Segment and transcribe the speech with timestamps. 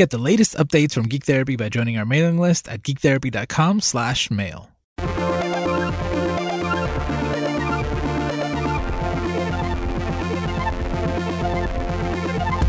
[0.00, 4.30] Get the latest updates from Geek Therapy by joining our mailing list at geektherapy.com slash
[4.30, 4.70] mail.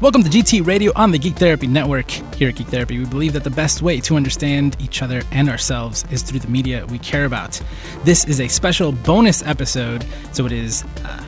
[0.02, 2.12] Welcome to GT Radio on the Geek Therapy Network.
[2.36, 5.48] Here at Geek Therapy, we believe that the best way to understand each other and
[5.48, 7.62] ourselves is through the media we care about.
[8.04, 11.24] This is a special bonus episode, so it is uh,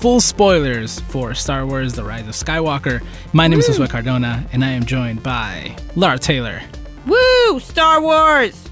[0.00, 3.04] full spoilers for Star Wars The Rise of Skywalker.
[3.34, 6.62] My name is Josue Cardona, and I am joined by Lara Taylor.
[7.06, 7.60] Woo!
[7.60, 8.66] Star Wars!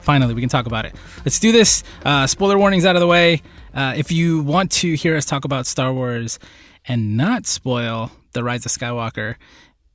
[0.00, 0.94] Finally, we can talk about it.
[1.24, 1.82] Let's do this.
[2.04, 3.40] Uh, spoiler warnings out of the way.
[3.72, 6.38] Uh, if you want to hear us talk about Star Wars
[6.86, 9.36] and not spoil The Rise of Skywalker,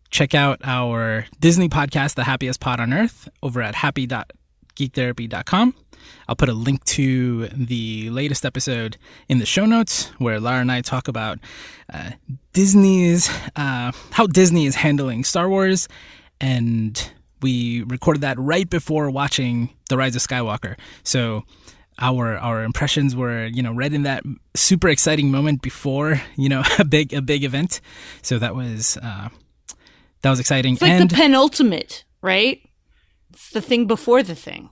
[0.10, 5.76] check out our Disney podcast, The Happiest Pod on Earth, over at happy.geektherapy.com.
[6.28, 10.72] I'll put a link to the latest episode in the show notes where Lara and
[10.72, 11.40] I talk about
[11.94, 12.12] uh,
[12.54, 15.88] Disney's, uh, how Disney is handling Star Wars.
[16.42, 20.78] And we recorded that right before watching The Rise of Skywalker.
[21.04, 21.44] So
[21.98, 24.22] our our impressions were you know right in that
[24.54, 27.80] super exciting moment before you know a big a big event
[28.22, 29.30] so that was uh
[30.26, 32.60] that was exciting It's like and the penultimate, right?
[33.32, 34.72] It's the thing before the thing.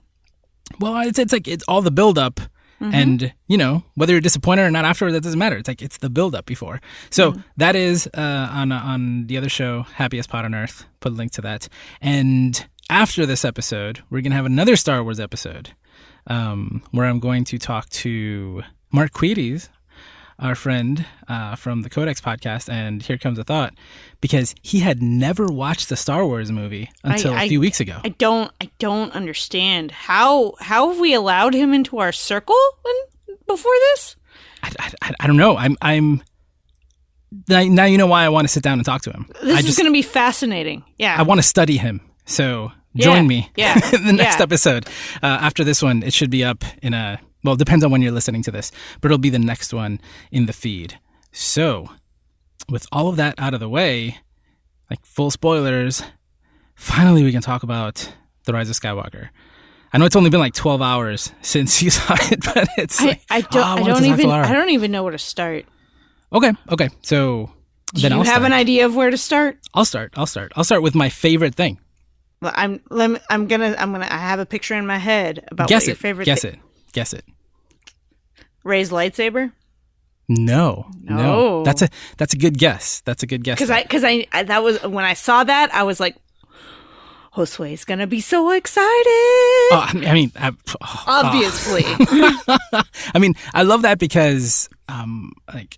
[0.80, 2.40] Well it's, it's like it's all the build up
[2.82, 5.56] and you know whether you're disappointed or not after that doesn't matter.
[5.56, 6.82] It's like it's the build up before.
[7.12, 10.86] So that is uh on on the other show happiest pod on earth.
[11.00, 11.70] Put a link to that.
[12.02, 15.74] And after this episode we're gonna have another star wars episode
[16.28, 19.70] um where i'm going to talk to mark Queeties,
[20.40, 23.74] our friend uh, from the Codex podcast, and Here Comes a Thought,
[24.22, 28.00] because he had never watched the Star Wars movie until a I- few weeks ago.
[28.04, 29.92] I don't I don't understand.
[29.92, 34.16] How how have we allowed him into our circle when before this?
[34.64, 35.58] I, I, I don't know.
[35.58, 36.24] I'm I'm
[37.50, 39.28] now, now you know why I want to sit down and talk to him.
[39.42, 40.84] This I is going to be fascinating.
[40.98, 41.16] Yeah.
[41.18, 42.02] I want to study him.
[42.26, 44.44] So join Yeah, me yeah, in the next yeah.
[44.44, 44.86] episode.
[45.22, 48.02] Uh, after this one, it should be up in a well, it depends on when
[48.02, 50.00] you're listening to this, but it'll be the next one
[50.32, 51.00] in the feed.
[51.32, 51.90] So,
[52.70, 54.18] with all of that out of the way,
[54.90, 56.04] like full spoilers,
[56.76, 58.12] finally we can talk about
[58.46, 59.30] the Rise of Skywalker.
[59.92, 63.06] I know it's only been like 12 hours since you saw it, but it's I,
[63.06, 64.30] like, I don't oh, I, to don't even.
[64.30, 65.66] I don't even know where to start.
[66.32, 66.90] Okay, okay.
[67.04, 67.52] So
[67.94, 68.46] Do then you I'll have start.
[68.46, 69.58] an idea of where to start?
[69.74, 70.14] I'll start.
[70.16, 70.52] I'll start.
[70.56, 71.80] I'll start with my favorite thing.
[72.42, 75.46] Well, I'm let me, I'm gonna I'm gonna I have a picture in my head
[75.52, 76.00] about Guess what your it.
[76.00, 76.60] favorite Guess thi- it.
[76.92, 77.24] Guess it.
[78.64, 79.52] Rey's lightsaber
[80.28, 81.16] No, no.
[81.16, 81.64] No.
[81.64, 83.02] That's a that's a good guess.
[83.02, 83.58] That's a good guess.
[83.58, 86.16] because I because I, I that was when I saw that I was like,
[87.36, 88.86] Josue is gonna be so excited.
[89.72, 91.84] Oh, I mean, I, oh, Obviously,
[93.14, 95.78] I mean, I love that because um, like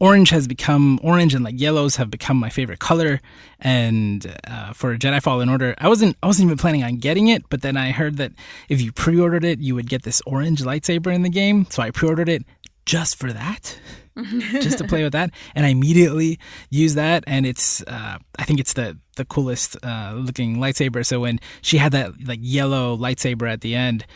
[0.00, 3.20] orange has become orange and like yellows have become my favorite color.
[3.60, 7.48] And uh, for Jedi Fallen Order, I wasn't I wasn't even planning on getting it,
[7.48, 8.32] but then I heard that
[8.68, 11.66] if you pre-ordered it, you would get this orange lightsaber in the game.
[11.70, 12.44] So I pre-ordered it
[12.84, 13.78] just for that.
[14.62, 16.38] just to play with that and i immediately
[16.70, 21.20] use that and it's uh, i think it's the the coolest uh, looking lightsaber so
[21.20, 24.06] when she had that like yellow lightsaber at the end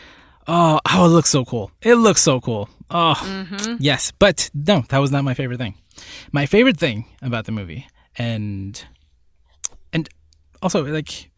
[0.47, 4.97] oh oh it looks so cool it looks so cool oh yes but no that
[4.99, 5.75] was not my favorite thing.
[6.31, 7.87] My favorite thing about the movie
[8.17, 8.83] and
[9.93, 10.09] and
[10.61, 11.29] also like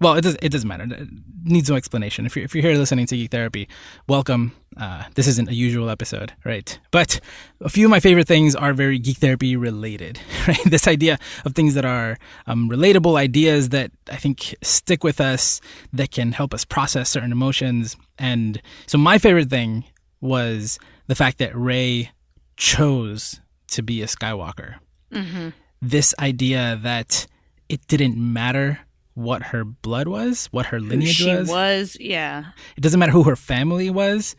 [0.00, 0.84] well it does it doesn't matter.
[0.84, 1.08] It
[1.44, 2.26] needs no explanation.
[2.26, 3.68] If you're, if you're here listening to geek therapy
[4.08, 4.52] welcome.
[4.76, 6.78] Uh, this isn't a usual episode right?
[6.90, 7.18] But
[7.62, 10.62] a few of my favorite things are very geek therapy related right?
[10.66, 15.62] This idea of things that are um, relatable ideas that i think stick with us
[15.94, 17.96] that can help us process certain emotions.
[18.18, 19.84] And so my favorite thing
[20.26, 22.10] was the fact that rey
[22.56, 24.76] chose to be a skywalker
[25.12, 25.50] mm-hmm.
[25.80, 27.26] this idea that
[27.68, 28.80] it didn't matter
[29.14, 31.48] what her blood was, what her who lineage she was.
[31.48, 31.96] was.
[31.98, 32.44] Yeah,
[32.76, 34.36] It doesn't matter who her family was.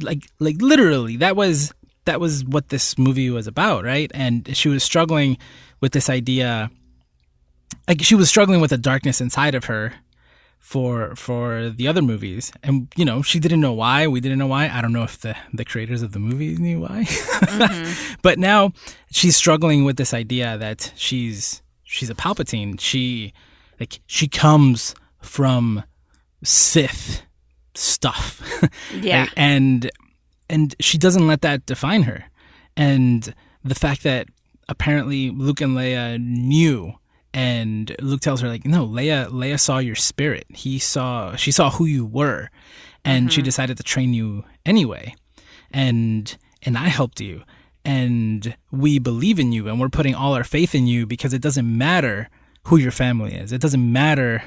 [0.00, 4.10] Like like literally that was that was what this movie was about, right?
[4.14, 5.36] And she was struggling
[5.80, 6.70] with this idea
[7.88, 9.92] like she was struggling with a darkness inside of her
[10.62, 12.52] for for the other movies.
[12.62, 14.70] And you know she didn't know why we didn't know why.
[14.70, 17.04] I don't know if the the creators of the movies knew why.
[17.04, 18.16] Mm-hmm.
[18.22, 18.72] But now
[19.10, 22.80] she's struggling with this idea that she's she's a palpatine.
[22.80, 23.34] She
[23.80, 25.82] like she comes from
[26.42, 27.22] sith
[27.74, 28.40] stuff.
[28.94, 29.26] Yeah.
[29.36, 29.90] And
[30.48, 32.26] and she doesn't let that define her.
[32.76, 33.34] And
[33.64, 34.28] the fact that
[34.68, 36.94] apparently luke and leia knew
[37.34, 41.70] and luke tells her like no leia leia saw your spirit he saw she saw
[41.70, 42.50] who you were
[43.04, 43.46] and she mm-hmm.
[43.46, 45.14] decided to train you anyway
[45.72, 47.42] and and i helped you
[47.84, 51.42] and we believe in you and we're putting all our faith in you because it
[51.42, 52.28] doesn't matter
[52.64, 53.52] who your family is.
[53.52, 54.44] It doesn't matter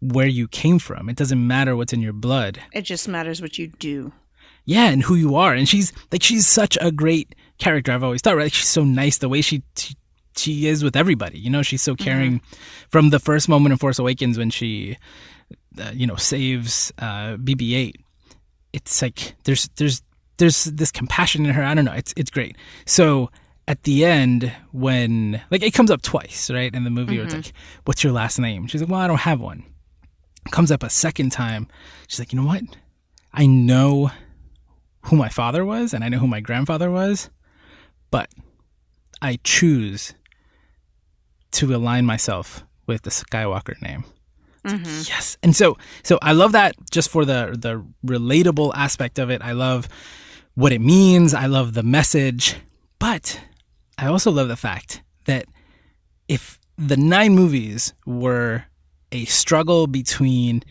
[0.00, 1.08] where you came from.
[1.08, 2.60] It doesn't matter what's in your blood.
[2.72, 4.12] It just matters what you do.
[4.66, 5.52] Yeah, and who you are.
[5.54, 7.92] And she's like she's such a great character.
[7.92, 8.44] I've always thought, right?
[8.44, 9.94] Like, she's so nice the way she, she
[10.36, 11.38] she is with everybody.
[11.38, 12.40] You know, she's so caring
[12.88, 14.96] from the first moment in Force Awakens when she
[15.80, 17.94] uh, you know, saves uh BB-8.
[18.72, 20.02] It's like there's there's
[20.38, 21.62] there's this compassion in her.
[21.62, 21.92] I don't know.
[21.92, 22.56] It's it's great.
[22.86, 23.30] So
[23.66, 26.74] at the end when like it comes up twice, right?
[26.74, 27.52] In the movie where it's like,
[27.84, 29.64] "What's your last name?" She's like, "Well, I don't have one."
[30.50, 31.68] Comes up a second time.
[32.08, 32.62] She's like, "You know what?
[33.32, 34.10] I know
[35.02, 37.30] who my father was and I know who my grandfather was,
[38.10, 38.30] but
[39.20, 40.14] I choose
[41.54, 44.04] to align myself with the Skywalker name."
[44.64, 45.36] Like, yes.
[45.42, 49.42] And so so I love that just for the the relatable aspect of it.
[49.42, 49.88] I love
[50.54, 51.34] what it means.
[51.34, 52.56] I love the message.
[52.98, 53.40] But
[53.98, 55.44] I also love the fact that
[56.28, 58.64] if the nine movies were
[59.12, 60.62] a struggle between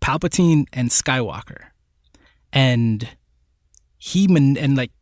[0.00, 1.72] Palpatine and Skywalker,
[2.52, 3.08] and
[3.98, 4.92] he man- and like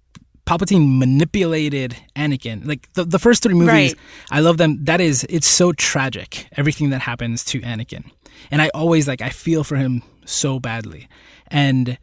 [0.48, 2.66] Palpatine manipulated Anakin.
[2.66, 3.94] Like the, the first three movies, Right.
[4.30, 4.82] I love them.
[4.84, 6.46] That is, it's so tragic.
[6.56, 8.10] Everything that happens to Anakin,
[8.50, 11.06] and I always like I feel for him so badly,
[11.48, 11.98] and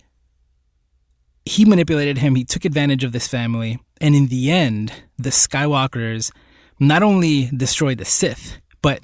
[1.46, 2.36] he manipulated him.
[2.36, 6.32] He took advantage of this family, and in the end, the Skywalkers
[6.80, 9.00] not only destroyed the Sith, but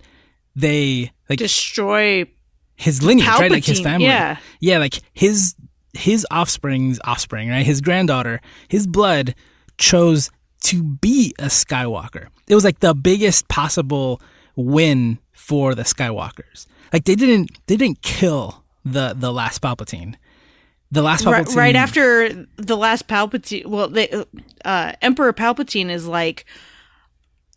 [0.55, 2.25] they like Destroy
[2.75, 3.51] his lineage, right?
[3.51, 4.07] Like his family.
[4.07, 4.37] yeah.
[4.59, 5.55] Yeah, like his
[5.93, 7.65] his offspring's offspring, right?
[7.65, 9.35] His granddaughter, his blood
[9.77, 10.29] chose
[10.63, 12.27] to be a Skywalker.
[12.47, 14.21] It was like the biggest possible
[14.55, 16.67] win for the Skywalkers.
[16.93, 20.15] Like they didn't they didn't kill the the last Palpatine.
[20.91, 23.65] The last Palpatine right after the last Palpatine.
[23.65, 24.25] Well, they,
[24.65, 26.45] uh, Emperor Palpatine is like,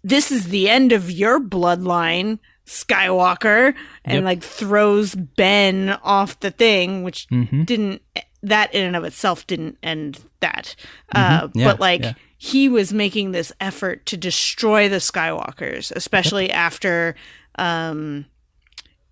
[0.05, 3.75] "This is the end of your bloodline, Skywalker,"
[4.05, 4.25] and Yep.
[4.25, 7.67] like throws Ben off the thing, which Mhm.
[7.67, 8.03] didn't.
[8.43, 10.75] That in and of itself didn't end that.
[11.15, 12.13] Uh, Yeah, but like yeah.
[12.37, 17.15] he was making this effort to destroy the Skywalkers, especially after
[17.59, 18.27] um,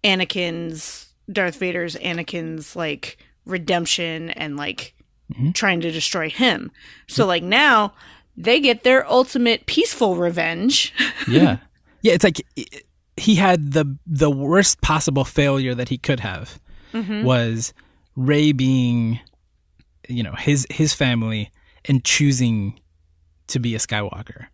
[0.04, 4.94] Anakin's Darth Vader's Anakin's like redemption and like
[5.32, 5.52] Mm-hmm.
[5.52, 6.70] trying to destroy him.
[7.08, 7.94] So like now
[8.36, 10.92] they get their ultimate peaceful revenge.
[11.26, 11.56] yeah
[12.02, 12.66] yeah it's like i-
[13.16, 16.60] he had the the worst possible failure that he could have
[16.92, 17.72] was
[18.16, 19.20] rey being
[20.08, 21.50] you know his his family
[21.86, 22.78] and choosing
[23.46, 24.46] to be a skywalker.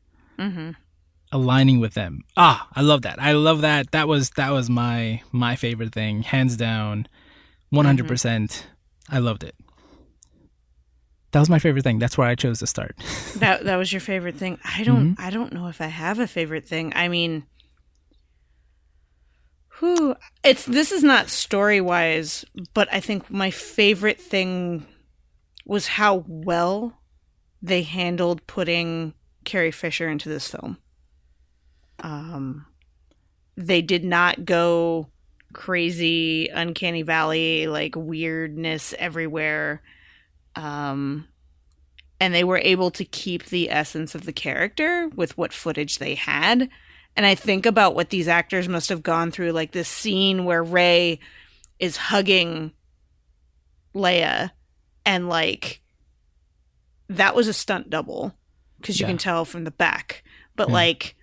[1.31, 2.23] Aligning with them.
[2.37, 3.21] Ah i love that.
[3.21, 3.91] I love that.
[3.91, 7.07] That was that was my my favorite thing hands down.
[7.73, 8.63] 100%
[9.11, 9.55] i loved it.
[11.33, 11.99] That was my favorite thing.
[11.99, 12.97] That's where i chose to start.
[13.37, 14.59] That that was your favorite thing.
[14.65, 15.27] I don't Mm-hmm.
[15.27, 16.93] I don't know if I have a favorite thing.
[16.97, 17.45] I mean
[19.79, 22.45] who it's this is not story wise,
[22.75, 24.85] but I think my favorite thing
[25.65, 27.01] was how well
[27.63, 29.15] they handled putting
[29.45, 30.79] Carrie Fisher into this film.
[32.01, 32.67] Um
[33.57, 35.11] they did not go
[35.53, 39.81] crazy uncanny valley like weirdness everywhere.
[40.57, 41.29] Um
[42.19, 46.17] and they were able to keep the essence of the character with what footage they
[46.17, 46.69] had
[47.19, 50.63] and i think about what these actors must have gone through like this scene where
[50.65, 51.19] rey
[51.79, 52.73] is hugging
[53.95, 54.51] leia
[55.05, 55.81] and like
[57.09, 58.35] that was a stunt double
[58.81, 59.11] because you Yeah.
[59.11, 60.23] can tell from the back
[60.57, 60.75] but Yeah.
[60.75, 61.15] like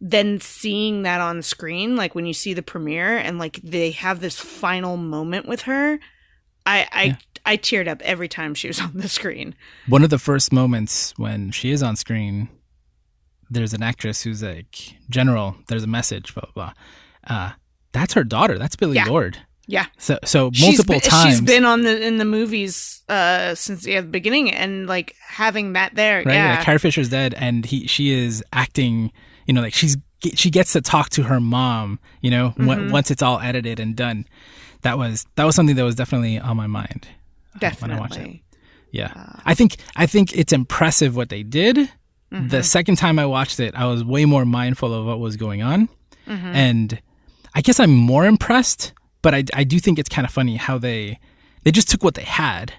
[0.00, 4.20] then seeing that on screen like when you see the premiere and like they have
[4.20, 5.98] this final moment with her
[6.66, 7.16] i i Yeah.
[7.46, 9.54] i teared up every time she was on the screen
[9.86, 12.48] one of the first moments when she is on screen,
[13.52, 16.72] there's an actress who's like, General, there's a message, blah, blah,
[17.26, 17.36] blah.
[17.36, 17.50] Uh,
[17.92, 18.58] that's her daughter.
[18.58, 19.04] That's Billie Yeah.
[19.06, 19.38] Lourd.
[19.66, 21.30] yeah So, so She's multiple been- times.
[21.30, 25.74] she's been on the in the movies uh since yeah, the beginning and like having
[25.74, 26.34] that there right?
[26.34, 29.12] yeah Like Carrie Fisher's dead, and he she is acting.
[29.46, 29.96] You know, like she's
[30.34, 31.98] she gets to talk to her mom.
[32.20, 32.90] You know, Mm-hmm.
[32.90, 34.26] once it's all edited and done.
[34.82, 37.06] That was that was something that was definitely on my mind
[37.62, 38.18] uh, when I watched it.
[38.18, 38.42] definitely
[38.90, 41.88] Yeah, Uh, I think I think it's impressive what they did.
[42.32, 42.48] Mm-hmm.
[42.48, 45.62] The second time I watched it, I was way more mindful of what was going
[45.62, 45.88] on,
[46.26, 46.46] Mm-hmm.
[46.54, 47.02] and
[47.54, 48.92] I guess I'm more impressed.
[49.22, 51.18] But I, I do think it's kind of funny how they
[51.64, 52.72] they just took what they had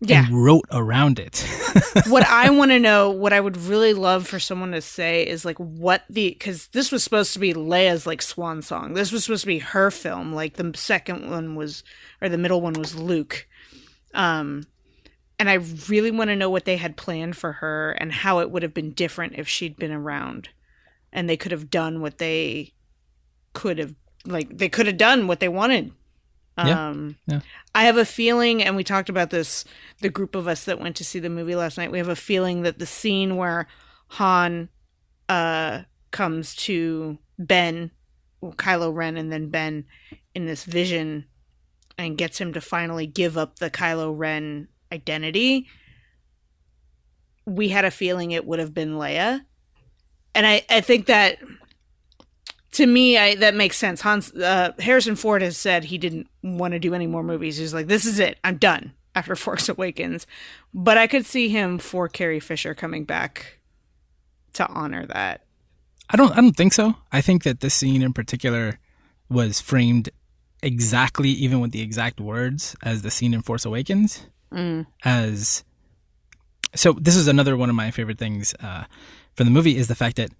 [0.00, 1.46] yeah and wrote around it.
[2.08, 5.44] what I want to know, what I would really love for someone to say is
[5.44, 8.94] like what the because this was supposed to be Leia's like swan song.
[8.94, 10.32] This was supposed to be her film.
[10.32, 11.82] Like the second one was,
[12.20, 13.46] or the middle one was Luke.
[14.14, 14.66] Um,
[15.42, 15.54] and I
[15.88, 18.72] really want to know what they had planned for her and how it would have
[18.72, 20.50] been different if she'd been around,
[21.12, 22.74] and they could have done what they
[23.52, 23.92] could have
[24.24, 25.90] like they could have done what they wanted.
[26.56, 26.90] Yeah.
[26.90, 27.40] Um Yeah.
[27.74, 29.64] I have a feeling and we talked about this
[29.98, 31.90] the group of us that went to see the movie last night.
[31.90, 33.66] We have a feeling that the scene where
[34.10, 34.68] Han
[35.28, 35.82] uh
[36.12, 37.90] comes to Ben
[38.40, 39.86] well, Kylo Ren and then Ben
[40.36, 41.24] in this vision
[41.98, 45.66] and gets him to finally give up the Kylo Ren identity.
[47.46, 49.40] We had a feeling it would have been Leia.
[50.34, 51.38] And I, I think that
[52.72, 54.00] to me I, that makes sense.
[54.00, 57.56] Hans uh, Harrison Ford has said he didn't want to do any more movies.
[57.56, 58.38] He's like, this is it.
[58.44, 60.26] I'm done after Force Awakens.
[60.72, 63.58] But I could see him for Carrie Fisher coming back
[64.54, 65.44] to honor that.
[66.10, 66.96] I don't I don't think so.
[67.10, 68.78] I think that this scene in particular
[69.28, 70.10] was framed
[70.62, 74.26] exactly even with the exact words as the scene in Force Awakens.
[74.52, 74.86] Mm.
[75.04, 75.64] As
[76.74, 78.84] so this is another one of my favorite things uh,
[79.34, 80.30] from the movie is the fact that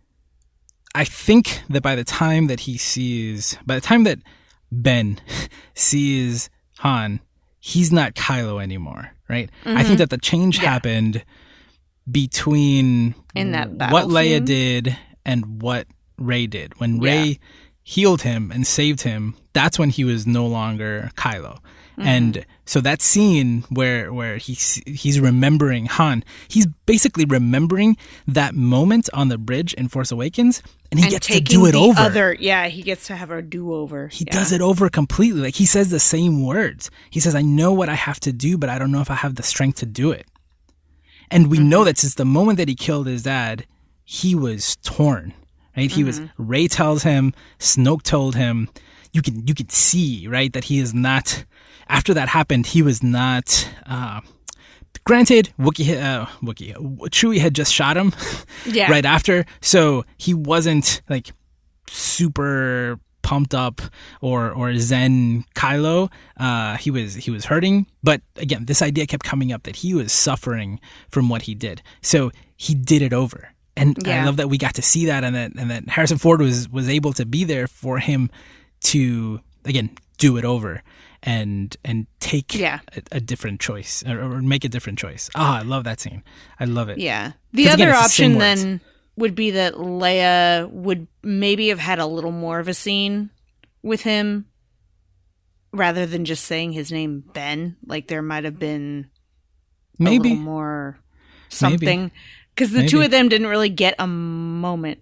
[0.94, 4.18] I think that by the time that he sees by the time that
[4.70, 5.20] Ben
[5.74, 7.20] sees Han,
[7.60, 9.48] he's not Kylo anymore, right?
[9.64, 10.64] I think that the change Mm-hmm.
[10.64, 10.70] Yeah.
[10.70, 11.24] happened
[12.10, 14.44] between In that what Leia scene?
[14.44, 15.86] did and what
[16.18, 16.78] Rey did.
[16.80, 17.10] When Yeah.
[17.12, 17.38] Rey
[17.82, 21.58] healed him and saved him, that's when he was no longer Kylo.
[21.92, 22.08] Mm-hmm.
[22.08, 27.96] And so that scene where where he's he's remembering Han, he's basically remembering
[28.26, 31.74] that moment on the bridge in Force Awakens, and he and gets to do it
[31.74, 32.00] over.
[32.00, 34.08] other yeah, he gets to have a do over.
[34.08, 35.42] He does it over completely.
[35.42, 36.90] Like he says the same words.
[37.10, 39.16] He says, I know what I have to do, but I don't know if I
[39.16, 40.26] have the strength to do it.
[41.30, 41.68] And we Mm-hmm.
[41.68, 43.66] know that since the moment that he killed his dad,
[44.04, 45.34] he was torn.
[45.76, 45.90] Right?
[45.90, 46.42] He was Mm-hmm.
[46.48, 48.68] Rey tells him, Snoke told him,
[49.12, 51.44] you can you can see, right, that he is not
[51.92, 54.20] after that happened, he was not uh
[55.04, 56.72] Granted, Wookie, uh, Wookie,
[57.10, 58.12] Chewie had just shot him
[58.66, 58.88] Yeah.
[58.88, 61.32] right after, so he wasn't like
[61.88, 63.80] super pumped up
[64.20, 66.08] or or zen Kylo.
[66.36, 69.92] Uh, he was he was hurting, but again, this idea kept coming up that he
[69.94, 71.82] was suffering from what he did.
[72.00, 75.34] So he did it over, and I love that we got to see that, and
[75.34, 78.30] that and that Harrison Ford was was able to be there for him
[78.82, 80.82] to again do it over
[81.22, 82.80] and and take Yeah.
[82.96, 85.30] a, a different choice or, or make a different choice.
[85.34, 86.22] Ah, I love that scene.
[86.58, 86.98] I love it.
[86.98, 87.32] Yeah.
[87.52, 88.62] The other the same option words.
[88.62, 88.80] then
[89.16, 93.30] would be that Leia would maybe have had a little more of a scene
[93.82, 94.46] with him
[95.72, 97.76] rather than just saying his name Ben.
[97.86, 99.08] Like there might have been
[100.00, 100.98] a Maybe little more
[101.50, 102.10] something
[102.54, 105.00] because the two of them didn't really get a moment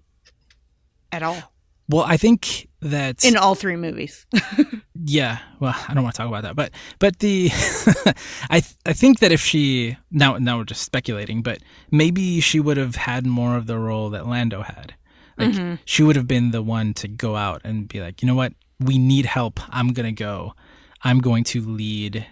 [1.13, 1.53] at all
[1.91, 4.25] Well, I think that in all three movies.
[5.05, 5.39] yeah.
[5.59, 7.51] Well, I don't want to talk about that, but but the
[8.51, 11.59] I th- I think that if she now now we're just speculating, but
[11.91, 14.95] maybe she would have had more of the role that Lando had.
[15.37, 15.75] Like Mm-hmm.
[15.85, 18.53] she would have been the one to go out and be like, you know what,
[18.79, 19.59] we need help.
[19.71, 20.55] I'm gonna go.
[21.03, 22.27] I'm going to lead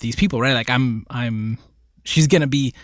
[0.00, 0.54] these people, right?
[0.54, 1.58] Like I'm I'm
[2.04, 2.74] she's gonna be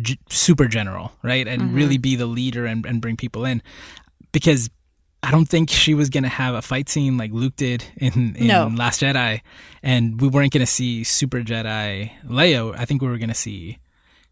[0.00, 1.74] g- super general, right, and Mm-hmm.
[1.74, 3.62] really be the leader and and bring people in
[4.32, 4.70] because
[5.22, 8.46] I don't think she was gonna have a fight scene like Luke did in, in
[8.48, 8.66] No.
[8.74, 9.40] Last Jedi,
[9.82, 12.74] and we weren't gonna see Super Jedi Leia.
[12.76, 13.78] I think we were gonna see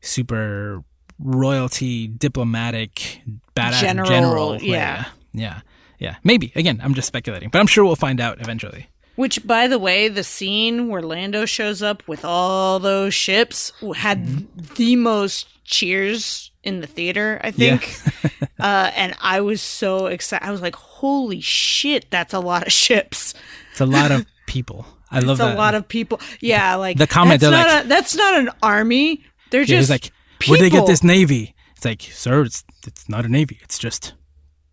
[0.00, 0.82] super
[1.18, 3.20] royalty, diplomatic,
[3.54, 4.62] badass General, general.
[4.62, 5.06] yeah.
[5.32, 5.60] Yeah,
[5.98, 6.16] yeah.
[6.24, 8.88] Maybe again, I'm just speculating, but I'm sure we'll find out eventually.
[9.16, 14.24] Which, by the way, the scene where Lando shows up with all those ships had
[14.24, 14.74] Mm-hmm.
[14.76, 17.96] the most cheers in the theater, I think.
[18.60, 20.46] uh, and I was so excited.
[20.46, 23.34] I was like, holy shit, that's a lot of ships.
[23.72, 24.86] It's a lot of people.
[25.10, 25.54] I love It's that.
[25.54, 26.20] a lot of people.
[26.40, 29.24] Yeah, like The comment, that's they're not like- a, that's not an army.
[29.50, 30.12] They're Yeah, just like,
[30.46, 31.54] where'd they get this navy?
[31.76, 33.58] It's like, sir, it's it's not a navy.
[33.62, 34.12] It's just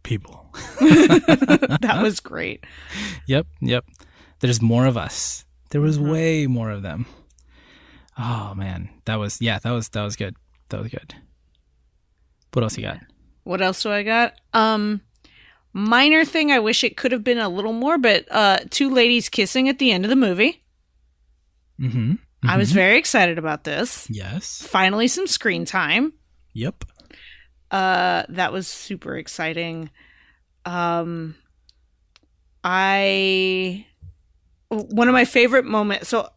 [0.04, 0.52] people.
[0.80, 2.66] that was great.
[3.28, 3.86] Yep, yep.
[4.40, 5.46] There's more of us.
[5.72, 7.06] There was way more of them.
[8.20, 10.36] Oh man, that was yeah, that was that was good.
[10.70, 11.16] That was good.
[12.54, 13.00] What else you got?
[13.44, 14.34] What else do I got?
[14.54, 15.02] Um
[15.74, 19.30] minor thing I wish it could have been a little more, but uh two ladies
[19.30, 20.62] kissing at the end of the movie.
[21.80, 22.14] Mm-hmm.
[22.48, 24.10] I was very excited about this.
[24.10, 24.62] Yes.
[24.62, 26.14] Finally some screen time.
[26.54, 26.86] Yep.
[27.72, 29.90] Uh that was super exciting.
[30.66, 31.36] Um
[32.64, 33.86] I
[34.70, 36.30] one of my favorite moments so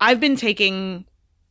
[0.00, 1.06] I've been taking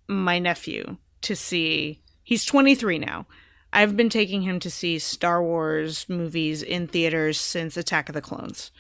[0.08, 3.26] my nephew to see he's 23 now.
[3.74, 8.22] I've been taking him to see Star Wars movies in theaters since Attack of the
[8.22, 8.72] Clones.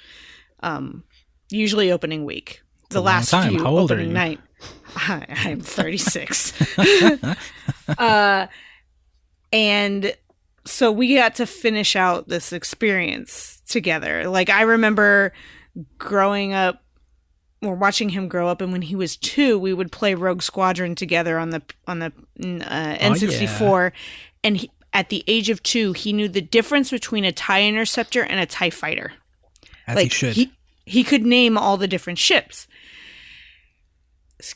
[0.61, 1.03] Um
[1.49, 2.61] usually opening week.
[2.89, 3.51] the long last time.
[3.51, 4.39] few How old opening night.
[4.95, 6.77] I, I'm 36.
[7.97, 8.47] uh
[9.53, 10.15] and
[10.65, 14.27] so we got to finish out this experience together.
[14.27, 15.33] Like I remember
[15.97, 16.83] growing up
[17.61, 20.95] or watching him grow up and when he was 2 we would play Rogue Squadron
[20.95, 23.91] together on the on the uh, N64
[24.43, 28.23] and he, at the age of 2 he knew the difference between a tie interceptor
[28.23, 29.13] and a tie fighter.
[29.87, 30.33] As like he should.
[30.33, 30.51] he
[30.85, 32.67] he could name all the different ships.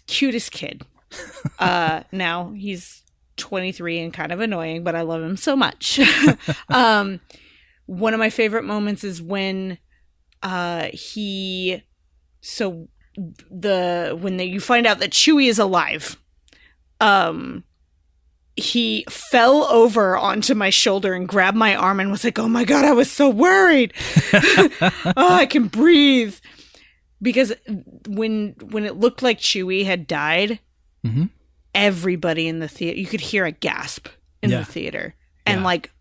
[0.07, 0.85] Cutest kid.
[1.59, 3.03] uh now he's
[3.37, 5.99] 23 and kind of annoying, but I love him so much.
[6.69, 7.19] um,
[7.85, 9.77] one of my favorite moments is when
[10.41, 11.83] uh, he
[12.41, 12.87] so
[13.49, 16.21] the when they, you find out that Chewie is alive.
[16.99, 17.63] Um,
[18.55, 22.63] he fell over onto my shoulder and grabbed my arm and was like, "Oh my
[22.63, 23.93] god, I was so worried.
[24.33, 26.35] oh, I can breathe."
[27.21, 27.53] Because
[28.07, 30.59] when when it looked like Chewie had died,
[31.05, 31.29] Mhm.
[31.73, 34.07] everybody in the theater you could hear a gasp
[34.41, 34.59] in Yeah.
[34.59, 35.65] the theater, and Yeah.
[35.65, 35.91] like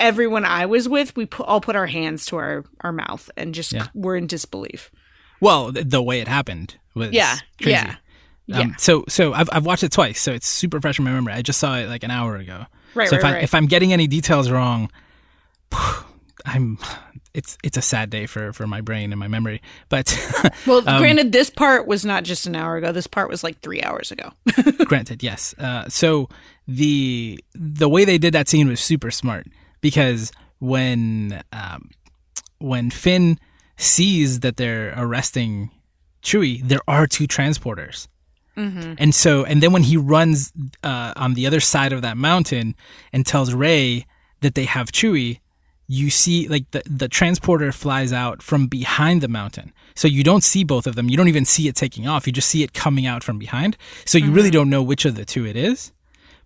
[0.00, 3.54] everyone I was with, we put, all put our hands to our our mouth and
[3.54, 3.86] just Yeah.
[3.94, 4.90] were in disbelief.
[5.40, 7.72] Well, the way it happened was Yeah, crazy.
[7.72, 7.96] yeah,
[8.52, 8.76] Um, yeah.
[8.76, 11.32] So so I've I've watched it twice, so it's super fresh in my memory.
[11.32, 12.66] I just saw it like an hour ago.
[12.94, 13.42] Right, so right, if I right.
[13.44, 14.90] if I'm getting any details wrong,
[16.44, 16.78] I'm
[17.32, 19.60] it's it's a sad day for for my brain and my memory.
[19.88, 20.16] But
[20.66, 22.92] Well, Um, granted, this part was not just an hour ago.
[22.92, 24.30] This part was like three hours ago.
[24.84, 25.54] granted, yes.
[25.58, 26.28] Uh, so
[26.68, 29.46] the the way they did that scene was super smart
[29.80, 31.90] because when um,
[32.58, 33.38] when Finn
[33.76, 35.70] sees that they're arresting
[36.22, 38.06] Chewie, there are two transporters.
[38.98, 42.74] And so, and then when he runs uh, on the other side of that mountain
[43.12, 44.06] and tells Rey
[44.40, 45.40] that they have Chewie,
[45.86, 49.72] you see like the the transporter flies out from behind the mountain.
[49.94, 51.08] So you don't see both of them.
[51.08, 52.26] You don't even see it taking off.
[52.26, 53.76] You just see it coming out from behind.
[54.04, 55.92] So you really don't know which of the two it is.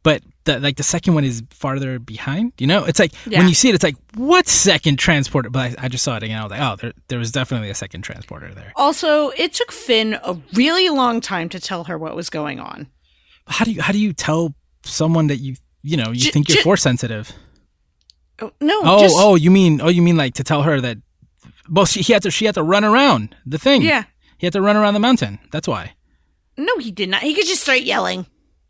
[0.02, 2.52] But the, like the second one is farther behind.
[2.58, 3.38] You know, it's like Yeah.
[3.38, 5.50] when you see it, it's like what second transporter?
[5.50, 6.38] But I, I just saw it again.
[6.38, 8.72] I was like, oh, there, there was definitely a second transporter there.
[8.76, 12.88] Also, it took Finn a really long time to tell her what was going on.
[13.46, 16.48] How do you how do you tell someone that you you know you J- think
[16.48, 17.32] you're j- force sensitive?
[18.40, 20.98] Oh, no, Oh, just, oh, you mean oh, you mean like to tell her that?
[21.70, 23.82] Well, she he had to she had to run around the thing.
[23.82, 24.04] yeah.
[24.38, 25.38] he had to run around the mountain.
[25.50, 25.94] That's why.
[26.56, 27.22] No, he did not.
[27.22, 28.26] He could just start yelling.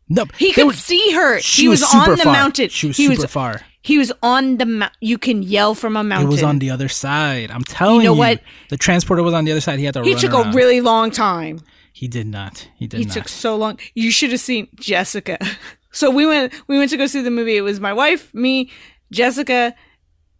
[0.09, 1.39] No, He could were- see her.
[1.39, 2.33] She he was, super on the far.
[2.33, 2.69] mountain.
[2.69, 3.61] She was he super was far.
[3.81, 4.93] he was on the mount.
[5.01, 6.27] You can yell from a mountain.
[6.27, 7.51] It was on the other side.
[7.51, 8.03] I'm telling you.
[8.09, 8.41] know what?
[8.69, 9.77] The transporter was on the other side.
[9.79, 10.53] He had to he took around.
[10.53, 11.59] a really long time.
[11.93, 12.67] He did not.
[12.75, 12.99] He did not.
[13.01, 13.13] He not.
[13.13, 13.79] took so long.
[13.93, 15.37] You should have seen Jessica.
[15.91, 17.57] So we went we went to go see the movie.
[17.57, 18.69] It was my wife, me,
[19.11, 19.73] Jessica,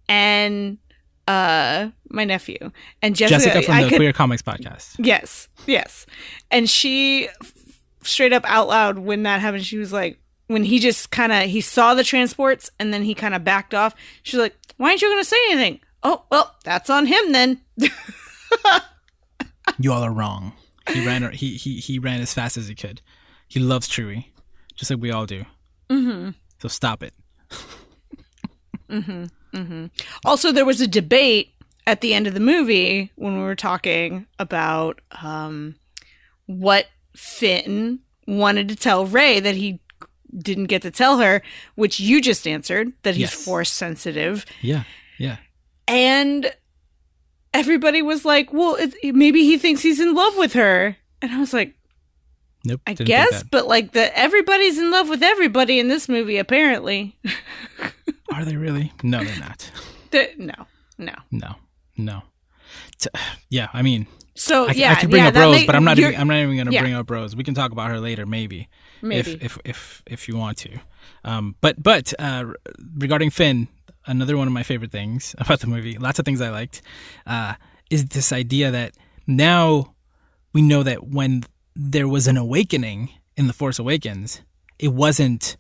[0.08, 0.78] and
[1.28, 2.72] uh my nephew.
[3.02, 4.96] And Jessica, Jessica from the could, Queer Comics podcast.
[5.00, 6.06] Yes, yes.
[6.52, 7.30] And she
[8.04, 11.44] straight up out loud when that happened, she was like, when he just kind of
[11.44, 13.96] he saw the transports and then he kind of backed off.
[14.24, 17.62] She's like, "Why aren't you going to say anything?" Oh, well, that's on him then.
[19.78, 20.54] You all are wrong.
[20.90, 21.32] He ran.
[21.32, 23.02] He he he ran as fast as he could.
[23.48, 24.26] He loves Chewie,
[24.76, 25.46] just like we all do.
[25.90, 26.32] Mm-hmm.
[26.60, 27.14] So stop it.
[30.26, 31.54] Also, there was a debate
[31.88, 35.76] at the end of the movie when we were talking about um,
[36.46, 36.88] what
[37.20, 39.80] Finn wanted to tell Rey that he
[40.38, 41.42] didn't get to tell her,
[41.76, 43.46] which you just answered that he's Yes.
[43.46, 44.46] force sensitive.
[44.62, 44.84] Yeah.
[45.18, 45.38] Yeah.
[45.88, 46.54] And
[47.54, 50.96] everybody was like, well, it, maybe he thinks he's in love with her.
[51.22, 51.76] And I was like,
[52.66, 52.82] Nope.
[52.86, 57.18] I guess, but like the everybody's in love with everybody in this movie, apparently.
[58.34, 58.92] Are they really?
[59.02, 59.72] No, they're not.
[60.12, 61.14] The- no, no.
[61.32, 61.56] No.
[61.98, 62.22] No.
[63.00, 63.10] T-
[63.50, 63.70] yeah.
[63.74, 64.08] I mean,
[64.40, 66.00] So I, yeah, I could bring yeah, up Rose, make- but I'm not.
[66.00, 66.82] Even, I'm not even going to yeah.
[66.82, 67.36] bring up Rose.
[67.36, 68.70] We can talk about her later, maybe,
[69.02, 69.34] maybe.
[69.34, 70.80] if if if if you want to.
[71.26, 72.46] Um, but but uh,
[72.98, 73.68] regarding Finn,
[74.06, 76.82] another one of my favorite things about the movie, lots of things I liked,
[77.28, 77.56] uh,
[77.90, 78.94] is this idea that
[79.28, 79.94] now
[80.54, 81.44] we know that when
[81.76, 84.42] there was an awakening in the Force Awakens,
[84.80, 85.58] it wasn't.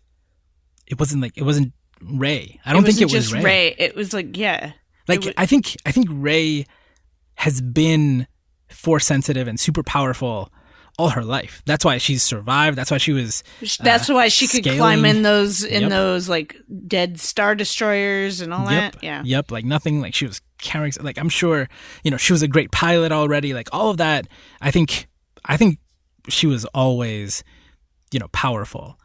[0.87, 2.61] It wasn't like it wasn't Rey.
[2.65, 3.75] I don't think it was just Rey.
[3.77, 4.71] It was like yeah,
[5.09, 6.65] Like wa- I think I think Rey
[7.35, 8.25] has been
[8.69, 10.51] force sensitive and super powerful
[10.97, 11.61] all her life.
[11.65, 12.77] That's why she's survived.
[12.77, 13.43] That's why she was
[13.79, 14.79] that's uh, why she could scaling.
[14.79, 15.89] climb in those in Yep.
[15.91, 18.93] those like dead star destroyers and all Yep.
[18.93, 19.03] that.
[19.03, 19.51] Yeah, Yep.
[19.51, 20.01] Like nothing.
[20.01, 20.91] Like she was carrying.
[20.99, 21.69] Like I'm sure
[22.03, 23.53] you know she was a great pilot already.
[23.53, 24.27] Like all of that.
[24.61, 25.07] I think.
[25.45, 25.79] I think
[26.27, 27.45] she was always,
[28.11, 28.99] you know, powerful.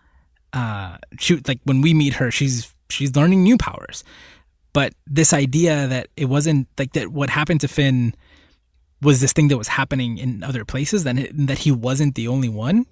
[0.53, 4.03] Uh, she like when we meet her, she's she's learning new powers.
[4.73, 7.09] But this idea that it wasn't like that.
[7.13, 8.15] What happened to Finn
[9.05, 11.05] was this thing that was happening in other places.
[11.05, 12.87] Then that he wasn't the only one.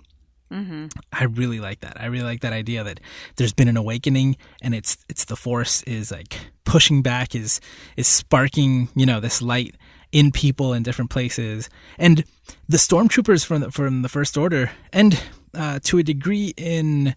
[1.13, 1.99] I really like that.
[1.99, 3.01] I really like that idea that
[3.37, 7.59] there's been an awakening and it's it's the force is like pushing back is
[7.97, 9.75] is sparking, you know, this light
[10.13, 11.71] in people in different places.
[11.99, 12.25] And
[12.69, 15.19] the stormtroopers from the, from the first order and
[15.55, 17.15] uh, to a degree in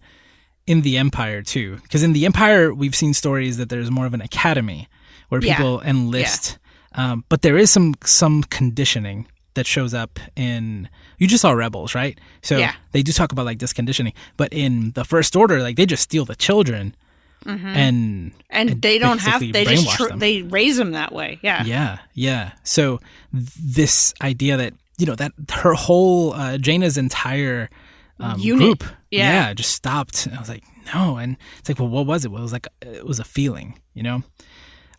[0.66, 4.14] in the empire too because in the empire we've seen stories that there's more of
[4.14, 4.88] an academy
[5.28, 5.56] where Yeah.
[5.56, 6.56] people enlist
[6.96, 11.94] um, but there is some some conditioning that shows up in you just saw rebels
[11.94, 12.74] right so Yeah.
[12.92, 16.02] they do talk about like this conditioning but in the first order like they just
[16.02, 16.94] steal the children
[17.46, 19.40] and And they don't have.
[19.40, 21.38] They just tr- they raise them that way.
[21.42, 21.62] Yeah.
[21.64, 22.52] yeah, yeah.
[22.64, 22.98] So
[23.32, 25.32] th- this idea that you know that
[25.62, 27.70] her whole uh, Jannah's entire
[28.18, 29.54] um, group, Yeah.
[29.54, 30.26] just stopped.
[30.26, 32.30] And I was like, no, and it's like, well, what was it?
[32.32, 34.22] Well, it was like it was a feeling, you know.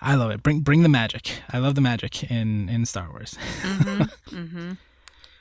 [0.01, 0.43] I love it.
[0.43, 1.41] Bring bring the magic.
[1.51, 3.35] I love the magic in in Star Wars.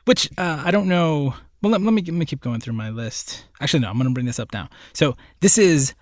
[0.04, 1.34] Which uh, I don't know.
[1.62, 3.44] Well, let, let me let me keep going through my list.
[3.60, 4.68] Actually, no, I'm going to bring this up now.
[4.92, 5.94] So this is,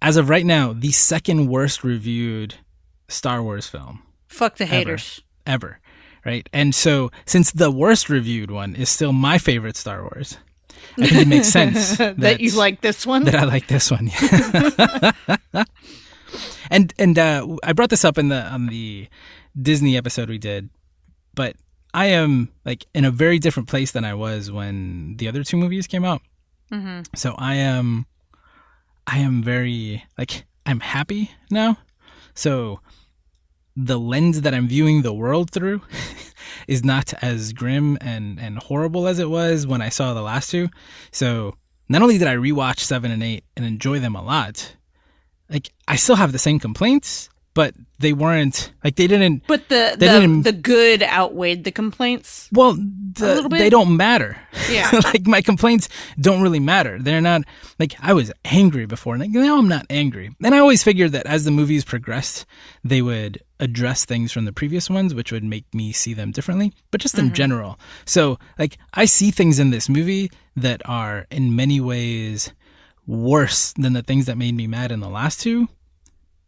[0.00, 2.54] as of right now, the second worst reviewed
[3.08, 5.22] Star Wars film Fuck the haters.
[5.46, 5.80] ever,
[6.24, 6.48] right?
[6.52, 10.38] And so, since the worst reviewed one is still my favorite Star Wars,
[10.98, 13.24] I think it makes sense that, you like this one.
[13.24, 14.10] that I like this one.
[16.70, 19.08] and and uh, I brought this up in the on the
[19.60, 20.70] Disney episode we did,
[21.34, 21.56] but
[21.94, 25.56] I am like in a very different place than I was when the other two
[25.56, 26.20] movies came out.
[26.70, 27.02] Mm-hmm.
[27.14, 28.06] So I am,
[29.06, 31.78] I am very like I'm happy now.
[32.34, 32.80] So
[33.74, 35.82] the lens that I'm viewing the world through
[36.68, 40.50] is not as grim and and horrible as it was when I saw the last
[40.50, 40.68] two.
[41.10, 41.54] So
[41.88, 44.76] not only did I rewatch seven and eight and enjoy them a lot,
[45.48, 49.46] like I still have the same complaints, but they weren't like they didn't.
[49.46, 52.50] but the They the, didn't- the good outweighed the complaints.
[52.52, 53.58] Well, A the, little bit?
[53.58, 54.36] they don't matter.
[54.70, 54.90] Yeah.
[55.04, 55.88] like my complaints
[56.20, 56.98] don't really matter.
[57.00, 57.42] They're not
[57.78, 60.36] like I was angry before, and like, now I'm not angry.
[60.44, 62.44] And I always figured that as the movies progressed,
[62.84, 66.74] they would address things from the previous ones, which would make me see them differently.
[66.90, 67.34] But just in mm-hmm.
[67.34, 72.52] general, so like I see things in this movie that are in many ways
[73.06, 75.68] worse than the things that made me mad in the last two,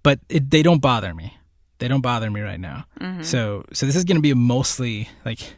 [0.03, 1.37] but it, they don't bother me.
[1.79, 2.87] They don't bother me right now.
[3.23, 5.55] So so this is going to be a mostly like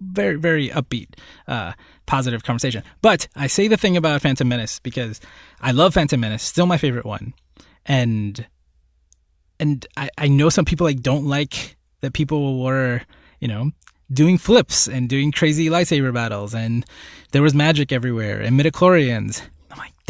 [0.00, 1.08] very very upbeat
[1.46, 1.72] uh
[2.06, 5.20] positive conversation but i say the thing about phantom menace because
[5.60, 7.34] i love phantom menace still my favorite one
[7.84, 8.46] and
[9.58, 13.02] and i i know some people like don't like that people were
[13.40, 13.72] you know
[14.10, 16.86] doing flips and doing crazy lightsaber battles and
[17.32, 19.42] there was magic everywhere and midichlorians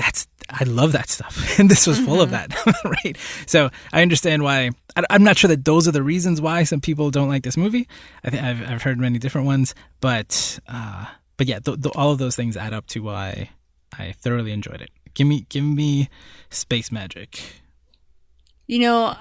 [0.00, 1.36] that's i love that stuff.
[1.58, 2.48] And this was full of that
[2.84, 3.16] right?
[3.46, 6.80] So i understand why I, i'm not sure that those are the reasons why some
[6.80, 7.86] people don't like this movie.
[8.24, 12.10] I think I've, I've heard many different ones but uh but yeah th- th- all
[12.12, 13.50] of those things add up to why
[13.98, 14.90] i thoroughly enjoyed it.
[15.14, 16.08] Give me give me
[16.48, 17.42] space magic.
[18.66, 19.14] You know,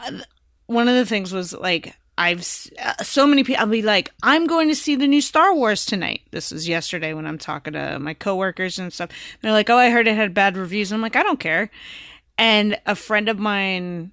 [0.68, 2.46] one of the things was like I've
[2.84, 3.62] uh, so many people.
[3.62, 6.24] I'll be like, I'm going to see the new Star Wars tonight.
[6.32, 9.10] This was yesterday when I'm talking to my coworkers and stuff.
[9.42, 10.92] They're like, Oh, I heard it had bad reviews.
[10.92, 11.72] And I'm like, I don't care.
[12.38, 14.12] And a friend of mine,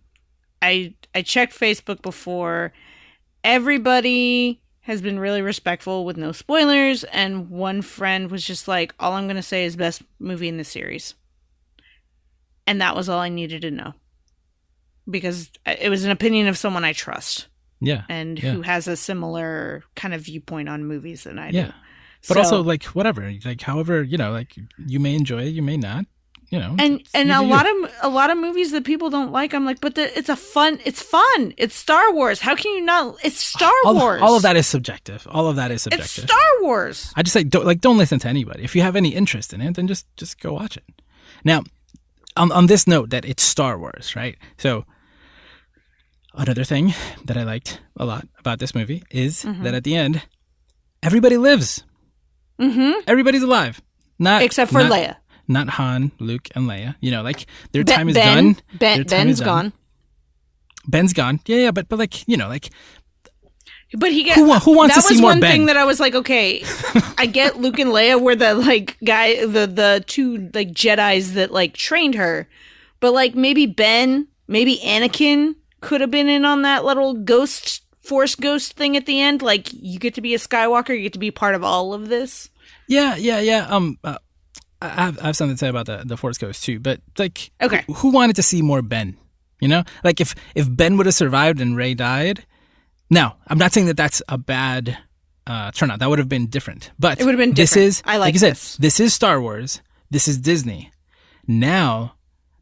[0.63, 2.73] I I checked Facebook before.
[3.43, 9.15] Everybody has been really respectful with no spoilers, and one friend was just like, "All
[9.15, 11.15] I'm going to say is best movie in the series,"
[12.69, 13.95] and that was all I needed to know
[15.11, 17.49] because it was an opinion of someone I trust
[17.81, 18.53] yeah and yeah.
[18.53, 21.57] who has a similar kind of viewpoint on movies than I do.
[21.59, 21.73] yeah
[22.29, 25.63] but So- also like whatever like however you know like you may enjoy it you
[25.63, 26.07] may not
[26.49, 27.43] you know and and a you.
[27.43, 30.29] lot of a lot of movies that people don't like, I'm like, but the, it's
[30.29, 32.39] a fun, it's fun, it's Star Wars.
[32.41, 33.17] How can you not?
[33.25, 34.23] It's Star all, Wars.
[34.23, 36.23] all of that is subjective all of that is subjective.
[36.25, 37.13] It's Star Wars.
[37.17, 38.63] I just say don't like don't listen to anybody.
[38.63, 40.85] If you have any interest in it, then just just go watch it.
[41.45, 41.65] Now,
[42.37, 44.37] on on this note that it's Star Wars, right?
[44.57, 44.85] So
[46.37, 46.95] another thing
[47.25, 49.63] that I liked a lot about this movie is Mm-hmm.
[49.65, 50.23] that at the end,
[51.03, 51.85] everybody lives.
[52.61, 53.01] Mm-hmm.
[53.07, 53.81] Everybody's alive.
[54.19, 55.17] Not Except for not, Leia.
[55.49, 56.97] Not Han, Luke, and Leia.
[57.01, 58.57] You know, like their Ben- time is ben, done.
[58.79, 59.47] Ben, Their time Ben's is done.
[59.47, 59.73] gone.
[60.89, 61.41] Ben's gone.
[61.47, 62.71] Yeah, yeah, but but like you know, like
[63.93, 66.01] But he get Who who wants that to see was one thing that I was
[66.01, 66.63] like, okay,
[67.19, 71.51] I get Luke and Leia were the like guy, the the two like Jedi's that
[71.53, 72.49] like trained her,
[73.01, 78.35] but like maybe Ben, maybe Anakin could have been in on that little ghost force
[78.35, 79.43] ghost thing at the end.
[79.43, 82.09] Like you get to be a Skywalker, you get to be part of all of
[82.09, 82.51] this.
[82.89, 83.67] yeah, yeah, yeah.
[83.69, 84.19] Um, uh,
[84.81, 87.51] I have I have something to say about the the Force Ghost too, but like
[87.63, 87.85] Okay.
[87.89, 89.17] who, wanted to see more Ben?
[89.61, 92.45] You know, like if if Ben would have survived and Rey died.
[93.09, 94.99] Now, I'm not saying that that's a bad
[95.47, 96.01] uh, turn out.
[96.01, 96.91] That would have been different.
[96.99, 98.53] But It would have been This is I like you said.
[98.53, 98.77] this.
[98.79, 99.81] This is Star Wars.
[100.11, 100.91] This is Disney.
[101.47, 102.17] Now,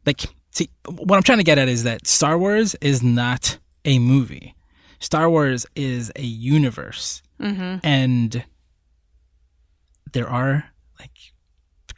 [0.05, 0.21] like,
[0.55, 4.55] see, what I'm trying to get at is that Star Wars is not a movie.
[4.99, 7.85] Star Wars is a universe, Mm-hmm.
[7.85, 8.45] and
[10.13, 11.11] there are like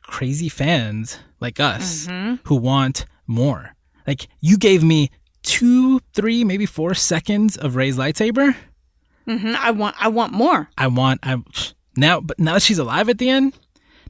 [0.02, 2.36] crazy fans like us Mm-hmm.
[2.46, 3.76] who want more.
[4.08, 5.12] Like, you gave me
[5.44, 8.56] two, three, maybe four seconds of Rey's lightsaber.
[9.26, 10.70] hmm I want I want more.
[10.78, 11.38] I want I
[11.96, 13.54] now but now that she's alive at the end,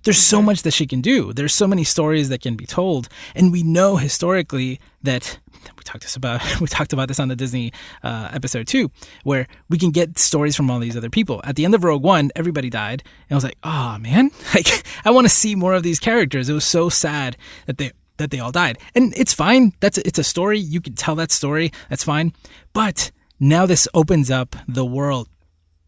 [0.04, 1.34] there's so much that she can do.
[1.34, 5.40] There's so many stories that can be told, and we know historically that
[5.78, 7.72] we talked this about we talked about this on the Disney
[8.04, 8.92] uh, episode too,
[9.24, 11.42] where we can get stories from all these other people.
[11.44, 14.84] At the end of Rogue One, everybody died, and I was like, oh man, like
[15.06, 16.50] I want to see more of these characters.
[16.50, 19.74] It was so sad that they that they all died, and it's fine.
[19.80, 20.60] That's it's a story.
[20.60, 21.72] You can tell that story.
[21.90, 22.34] That's fine,
[22.74, 25.30] but now this opens up the world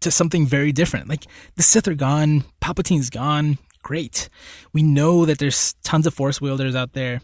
[0.02, 1.10] to something very different.
[1.10, 3.58] Like the Sith are gone, Palpatine's gone.
[3.84, 4.30] Great.
[4.74, 7.22] We know that there's tons of Force wielders out there.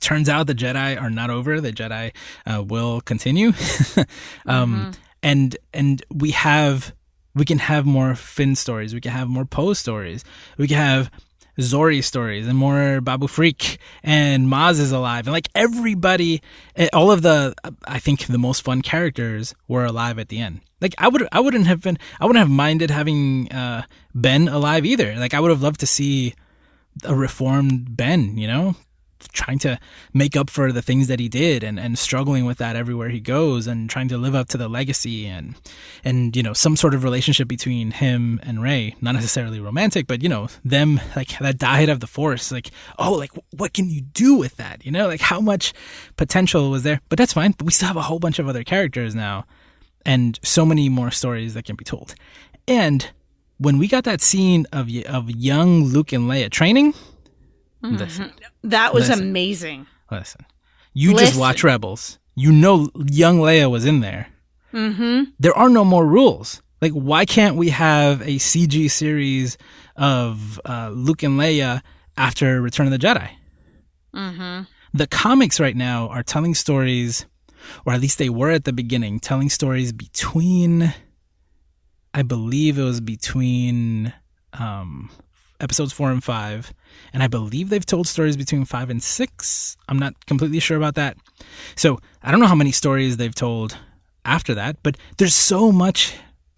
[0.00, 1.60] Turns out the Jedi are not over.
[1.60, 2.12] The Jedi
[2.46, 3.52] uh, will continue,
[4.46, 4.92] um,
[5.22, 6.94] and and we have
[7.34, 8.94] we can have more Finn stories.
[8.94, 10.24] We can have more Poe stories.
[10.58, 11.10] We can have
[11.58, 16.42] Zorii stories and more Babu Frik and Maz is alive and like everybody,
[16.76, 17.54] eh, all of the
[17.86, 20.60] I think the most fun characters were alive at the end.
[20.80, 23.84] Like I would I wouldn't have been I wouldn't have minded having uh,
[24.14, 25.14] Ben alive either.
[25.16, 26.34] Like I would have loved to see
[27.04, 28.38] a reformed Ben.
[28.38, 28.76] You know,
[29.32, 29.78] trying to
[30.12, 33.20] make up for the things that he did and, and struggling with that everywhere he
[33.20, 35.54] goes and trying to live up to the legacy and
[36.04, 38.94] and you know some sort of relationship between him and Rey.
[39.00, 42.50] Not necessarily romantic but you know them like that dyad of the force.
[42.50, 44.84] Like oh like what can you do with that?
[44.84, 45.72] You know like how much
[46.16, 47.00] potential was there?
[47.08, 47.52] But that's fine.
[47.52, 49.44] But we still have a whole bunch of other characters now
[50.04, 52.14] and so many more stories that can be told.
[52.66, 53.10] And
[53.58, 56.94] when we got that scene of of young Luke and Leia training
[57.82, 59.28] listen That was Listen.
[59.28, 59.86] amazing.
[60.10, 60.44] Listen,
[60.92, 62.18] you just watch Rebels.
[62.34, 64.28] You know young Leia was in there.
[64.72, 65.30] Mm-hmm.
[65.38, 66.62] There are no more rules.
[66.80, 69.58] Like, why can't we have a CG series
[69.96, 71.82] of uh, Luke and Leia
[72.16, 73.28] after Return of the Jedi?
[74.14, 74.62] Mm-hmm.
[74.94, 77.26] The comics right now are telling stories,
[77.84, 80.94] or at least they were at the beginning, telling stories between,
[82.14, 84.12] I believe it was between
[84.54, 85.10] um,
[85.60, 86.72] episodes four and five.
[87.12, 89.76] And I believe they've told stories between five and six.
[89.88, 91.16] I'm not completely sure about that.
[91.76, 93.76] So I don't know how many stories they've told
[94.24, 96.14] after that, but there's so much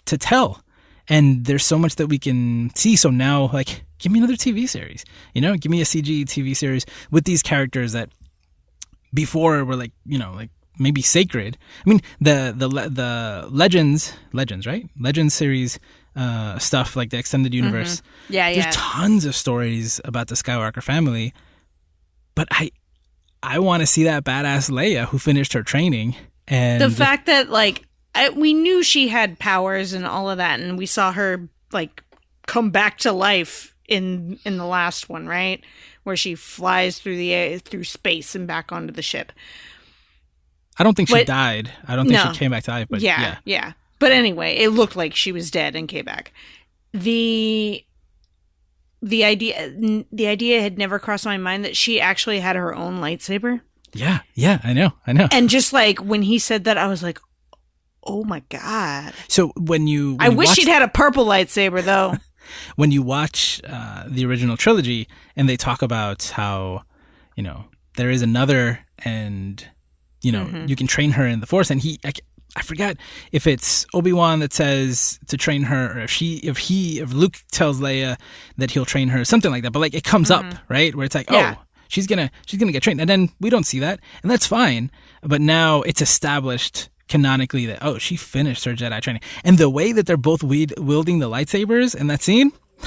[0.06, 0.62] to tell.
[1.08, 2.96] And there's so much that we can see.
[2.96, 5.04] So now, like, give me another TV series.
[5.34, 8.10] You know, give me a CG TV series with these characters that
[9.12, 11.58] before were like, you know, like maybe sacred.
[11.84, 14.88] I mean, the the the Legends, Legends, right?
[14.98, 15.78] Legends series
[16.14, 18.03] uh, stuff like the extended universe.
[18.29, 18.55] Yeah, yeah.
[18.55, 18.70] There's yeah.
[18.75, 21.33] tons of stories about the Skywalker family,
[22.35, 22.70] but I
[23.42, 27.51] I want to see that badass Leia who finished her training and the fact that
[27.51, 27.83] like
[28.14, 32.03] I, we knew she had powers and all of that, and we saw her like
[32.46, 35.64] come back to life in in the last one, right,
[36.05, 39.33] where she flies through the through space and back onto the ship.
[40.79, 41.70] I don't think she died.
[41.87, 42.33] I don't think No.
[42.33, 43.37] she came back to life, but yeah, yeah.
[43.44, 46.32] yeah, But anyway, it looked like she was dead and came back.
[46.92, 47.84] The
[49.00, 52.98] the idea the idea had never crossed my mind that she actually had her own
[52.98, 53.60] lightsaber.
[53.94, 55.28] Yeah, yeah, I know, I know.
[55.30, 57.20] And just like when he said that, I was like,
[58.02, 61.24] "Oh my god!" So when you, when I you wish watch, she'd had a purple
[61.24, 62.16] lightsaber though.
[62.76, 66.82] when you watch uh, the original trilogy and they talk about how
[67.36, 69.68] you know there is another and
[70.22, 70.66] you know Mm-hmm.
[70.66, 72.12] you can train her in the force and he I,
[72.56, 72.96] I forget
[73.32, 77.36] if it's Obi-Wan that says to train her or if she if he if Luke
[77.50, 78.18] tells Leia
[78.58, 79.70] that he'll train her something like that.
[79.72, 80.94] But like it comes up right?
[80.94, 81.34] Where it's like Mm-hmm.
[81.34, 81.54] Yeah.
[81.58, 83.00] oh she's gonna she's gonna get trained.
[83.00, 84.00] And then we don't see that.
[84.22, 84.90] And that's fine.
[85.22, 89.22] But now it's established canonically that oh she finished her Jedi training.
[89.44, 92.52] And the way that they're both wield- wielding the lightsabers in that scene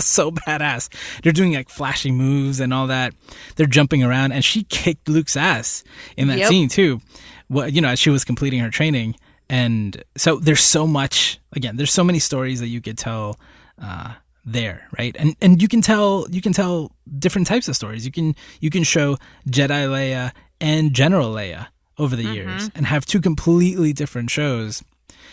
[0.00, 0.88] so badass.
[1.22, 3.14] They're doing like flashy moves and all that.
[3.56, 5.84] They're jumping around and she kicked Luke's ass
[6.16, 6.48] in that Yep.
[6.48, 7.00] scene too
[7.48, 9.14] well you know as she was completing her training
[9.48, 13.38] and so there's so much again there's so many stories that you could tell
[13.80, 14.14] uh
[14.46, 15.14] there right?
[15.18, 18.06] And and you can tell you can tell different types of stories.
[18.06, 19.16] You can you can show
[19.50, 21.66] jedi leia and general leia
[21.98, 24.82] over the years and have two completely different shows.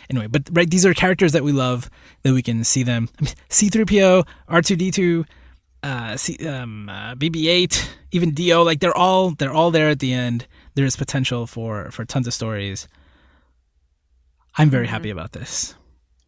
[0.09, 1.89] Anyway but right these are characters that we love
[2.23, 3.07] that we can see them.
[3.19, 5.25] I mean, c3po r2d2
[5.83, 10.13] uh, C, um, uh, bb8 even do like they're all they're all there at the
[10.13, 12.87] end there's potential for for tons of stories
[14.57, 15.17] i'm very happy mm-hmm.
[15.17, 15.75] about this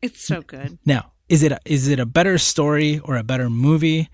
[0.02, 0.78] It's so good.
[0.86, 4.10] Now, is it a, is it a better story or a better movie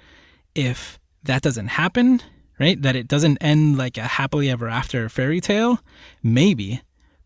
[0.56, 2.22] if that doesn't happen?
[2.60, 5.80] Right, that it doesn't end like a happily ever after fairy tale.
[6.22, 6.82] Maybe,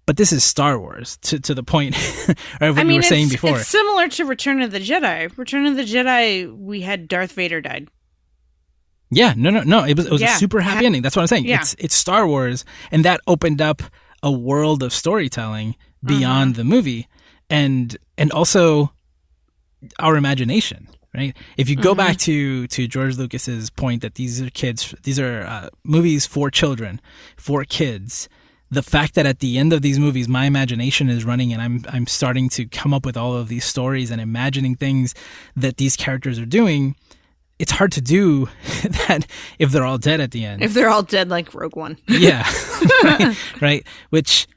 [0.05, 1.95] but this is Star Wars to to the point
[2.29, 3.59] of what I mean, you were saying before.
[3.59, 5.37] it's similar to Return of the Jedi.
[5.37, 7.89] Return of the Jedi, we had Darth Vader died.
[9.11, 9.83] Yeah, no, no, no.
[9.83, 10.35] It was it was Yeah.
[10.35, 11.01] a super happy ending.
[11.01, 11.45] That's what I'm saying.
[11.45, 11.59] Yeah.
[11.61, 13.81] It's it's Star Wars, and that opened up
[14.23, 16.57] a world of storytelling beyond Mm-hmm.
[16.57, 17.07] the movie,
[17.49, 18.93] and and also
[19.99, 20.87] our imagination.
[21.13, 21.35] Right.
[21.55, 21.97] If you go Mm-hmm.
[21.97, 26.49] back to to George Lucas's point that these are kids, these are uh, movies for
[26.51, 26.99] children,
[27.37, 28.27] for kids.
[28.71, 31.85] The fact that at the end of these movies, my imagination is running, and I'm
[31.87, 35.13] I'm starting to come up with all of these stories and imagining things
[35.55, 36.95] that these characters are doing
[37.59, 38.47] it's hard to do
[39.07, 39.25] that
[39.59, 40.61] if they're all dead at the end.
[40.61, 41.97] If they're all dead, like Rogue One.
[42.07, 42.47] yeah,
[43.03, 43.87] right, right.
[44.09, 44.47] Which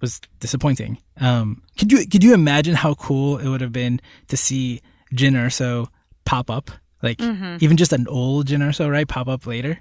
[0.00, 0.98] was disappointing.
[1.20, 4.80] Um, could you could you imagine how cool it would have been to see
[5.14, 5.88] Jyn Erso
[6.24, 6.70] pop up,
[7.02, 7.56] like Mm-hmm.
[7.60, 9.78] even just an old Jyn Erso, right, pop up later?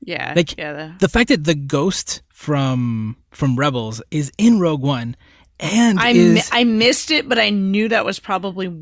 [0.00, 0.72] Yeah, Like, yeah.
[0.72, 5.16] The, The fact that the ghost from from Rebels is in Rogue One
[5.58, 8.72] and I mi- I missed it, but I knew that was probably.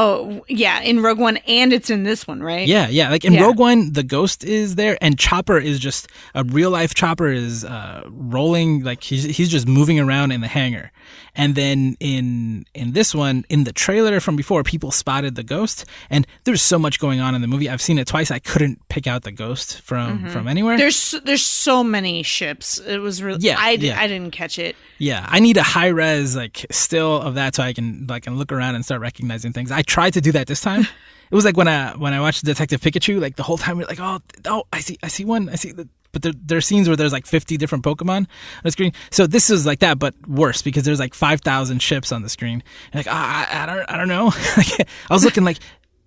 [0.00, 2.68] Oh yeah, in Rogue One, and it's in this one, right?
[2.68, 3.10] Yeah, yeah.
[3.10, 3.42] Like in Yeah.
[3.42, 6.06] Rogue One, the ghost is there, and Chopper is just
[6.36, 10.46] a real life Chopper is uh, rolling like he's he's just moving around in the
[10.46, 10.92] hangar.
[11.34, 15.84] And then in in this one, in the trailer from before, people spotted the ghost,
[16.10, 17.68] and there's so much going on in the movie.
[17.68, 18.30] I've seen it twice.
[18.30, 20.74] I couldn't pick out the ghost from from anywhere.
[20.74, 20.80] Mm-hmm.
[20.80, 22.78] There's there's so many ships.
[22.78, 23.40] It was really.
[23.40, 24.00] Yeah, I, yeah.
[24.00, 24.76] I didn't catch it.
[24.98, 28.36] Yeah, I need a high res like still of that so I can like can
[28.36, 29.70] look around and start recognizing things.
[29.70, 30.86] I tried to do that this time.
[31.30, 33.84] It was like when I when I watched Detective Pikachu, like the whole time we're
[33.84, 35.86] like, oh, oh, I see, I see one, I see the.
[36.12, 38.26] But there, there are scenes where there's like 50 different Pokemon on
[38.64, 38.92] the screen.
[39.10, 42.62] So this is like that, but worse because there's like 5,000 ships on the screen.
[42.92, 44.32] And like, ah, I, I don't, I don't know.
[44.56, 45.58] Like, I was looking like,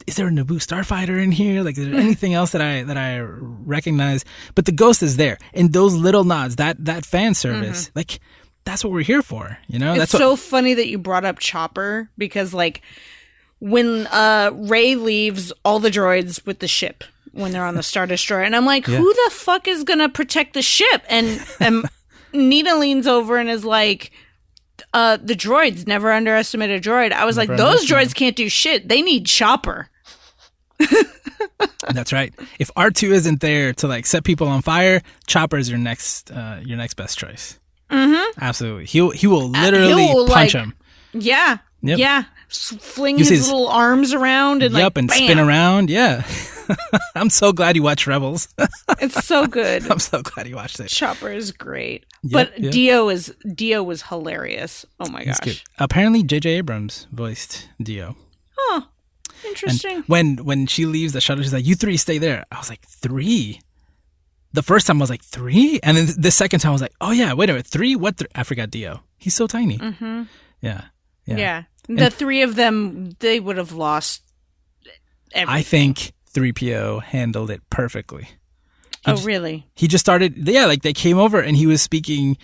[0.08, 1.62] is there a Naboo starfighter in here?
[1.64, 4.26] Like, is there anything else that I that I recognize?
[4.56, 8.20] But the ghost is there, and those little nods, that that fan service, like
[8.66, 9.60] that's what we're here for.
[9.68, 10.20] You know, It's that's what.
[10.20, 12.82] so funny that you brought up Chopper because like
[13.60, 18.06] when uh Rey leaves all the droids with the ship when they're on the Star
[18.08, 18.98] Destroyer, and I'm like, Yeah.
[18.98, 21.04] who the fuck is gonna protect the ship?
[21.10, 21.86] And and
[22.34, 24.12] Nina leans over and is like.
[24.94, 27.12] Uh, the droids never underestimate a droid.
[27.14, 28.90] I was like, those droids can't do shit.
[28.90, 29.90] They need Chopper.
[31.94, 32.34] That's right.
[32.60, 36.32] If R two isn't there to like set people on fire, Chopper is your next
[36.32, 37.60] uh, your next best choice.
[37.90, 38.40] Mm-hmm.
[38.42, 38.86] Absolutely.
[38.86, 40.74] He he will literally Uh, punch like, him.
[41.14, 42.00] Yeah, Yep.
[42.00, 42.24] yeah.
[42.50, 45.18] S- Fling his his- little arms around and Yep, like and bam.
[45.18, 45.90] spin around.
[45.90, 46.26] Yeah.
[47.16, 48.48] I'm so glad you watched Rebels.
[49.00, 49.90] It's so good.
[49.90, 50.90] I'm so glad you watched it.
[50.90, 52.72] Chopper is great, Yep, but yep.
[52.72, 54.86] D-O is D-O was hilarious.
[55.00, 55.40] Oh my gosh!
[55.40, 55.62] good.
[55.80, 56.50] Apparently, J.J.
[56.52, 58.16] Abrams voiced D-O.
[58.60, 58.88] Oh,
[59.48, 60.04] interesting.
[60.06, 62.86] When when she leaves the shuttle, she's like, "You three stay there." I was like,
[62.88, 63.60] three.
[64.54, 66.94] The first time I was like three, and then the second time I was like,
[67.02, 67.96] "Oh yeah, wait a minute, three?
[67.96, 68.18] What?
[68.18, 68.30] Th-?
[68.36, 69.00] I forgot D-O.
[69.18, 70.24] He's so tiny." Mm-hmm.
[70.62, 70.84] Yeah,
[71.26, 71.38] yeah.
[71.38, 71.64] yeah.
[71.88, 74.22] the three of them they would have lost.
[75.34, 75.56] Everything.
[75.60, 78.30] I think 3PO handled it perfectly.
[79.06, 79.68] oh really?
[79.76, 82.38] He just started, yeah, like they came over and he was speaking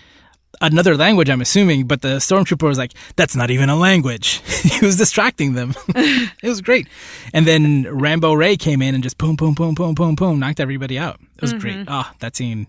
[0.62, 4.42] another language, I'm assuming, but the stormtrooper was like, that's not even a language.
[4.64, 5.74] he was distracting them.
[5.90, 6.88] it was great.
[7.34, 10.60] And then Rambo Rey came in and just boom, boom, boom, boom, boom, boom, knocked
[10.60, 11.20] everybody out.
[11.36, 11.86] It was great.
[11.88, 12.68] Oh, that scene.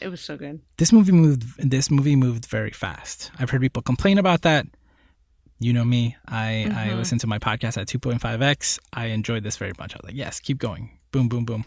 [0.00, 0.60] It was so good.
[0.76, 3.30] This movie moved, this movie moved very fast.
[3.38, 4.66] I've heard people complain about that.
[5.58, 6.16] You know me.
[6.26, 8.78] I, I listened to my podcast at 2.5x.
[8.92, 9.94] I enjoyed this very much.
[9.94, 10.98] I was like, yes, keep going.
[11.12, 11.64] Boom, boom, boom.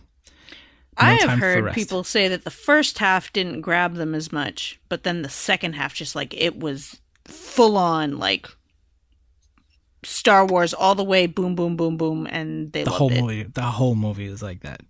[0.98, 5.04] I have heard people say that the first half didn't grab them as much, but
[5.04, 8.48] then the second half just like it was full on like
[10.04, 13.22] Star Wars all the way boom boom boom boom and they the whole it.
[13.22, 14.82] movie the whole movie is like that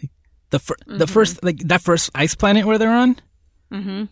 [0.00, 0.10] Like,
[0.50, 3.16] the fir- the first like that first ice planet where they're on
[3.72, 4.04] Mm-hmm.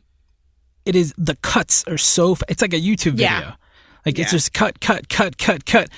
[0.84, 3.54] it is the cuts are so fa- it's like a youtube video Yeah.
[4.06, 5.88] Like it's just cut cut cut cut cut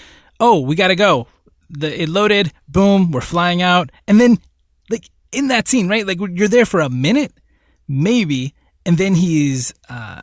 [0.41, 1.27] oh we gotta go
[1.71, 4.39] the it loaded boom we're flying out and then
[4.89, 7.33] like in that scene right like you're there for a minute
[7.87, 8.55] maybe
[8.87, 10.23] and then he's uh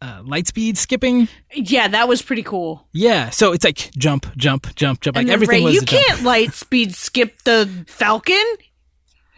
[0.00, 2.88] uh, light speed skipping, Yeah, that was pretty cool.
[2.92, 3.30] yeah.
[3.30, 5.14] So it's like jump, jump, jump, jump.
[5.14, 8.42] Like and then everything Rey, you can't light speed skip the Falcon.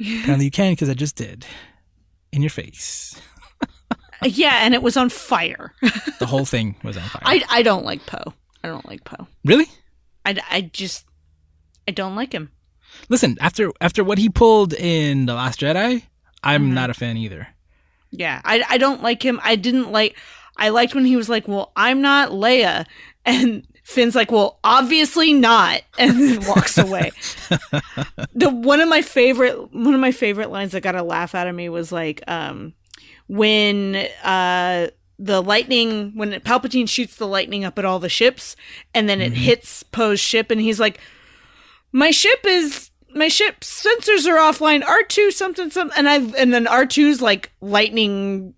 [0.00, 1.44] Apparently you can because I just did.
[2.32, 3.20] In your face.
[4.24, 5.72] Yeah, and it was on fire.
[6.18, 7.22] The whole thing was on fire.
[7.24, 8.32] I I don't like Poe.
[8.62, 9.26] I don't like Poe.
[9.44, 9.66] really?
[10.24, 11.04] I, I just
[11.86, 12.50] I don't like him.
[13.08, 16.04] Listen, after after what he pulled in The Last Jedi,
[16.42, 16.74] I'm Mm-hmm.
[16.74, 17.48] not a fan either.
[18.10, 19.40] Yeah, I I don't like him.
[19.42, 20.16] I didn't like.
[20.56, 22.86] I liked when he was like, "Well, I'm not Leia,"
[23.26, 27.10] and Finn's like, "Well, obviously not," and then walks away.
[28.34, 31.48] the one of my favorite one of my favorite lines that got a laugh out
[31.48, 32.72] of me was like, um,
[33.26, 38.56] when uh the lightning when Palpatine shoots the lightning up at all the ships,
[38.94, 41.00] and then it hits Poe's ship, and he's like,
[41.92, 44.84] "My ship is." My ship sensors are offline.
[44.84, 48.54] R two something something, and I and then R 2s like lightning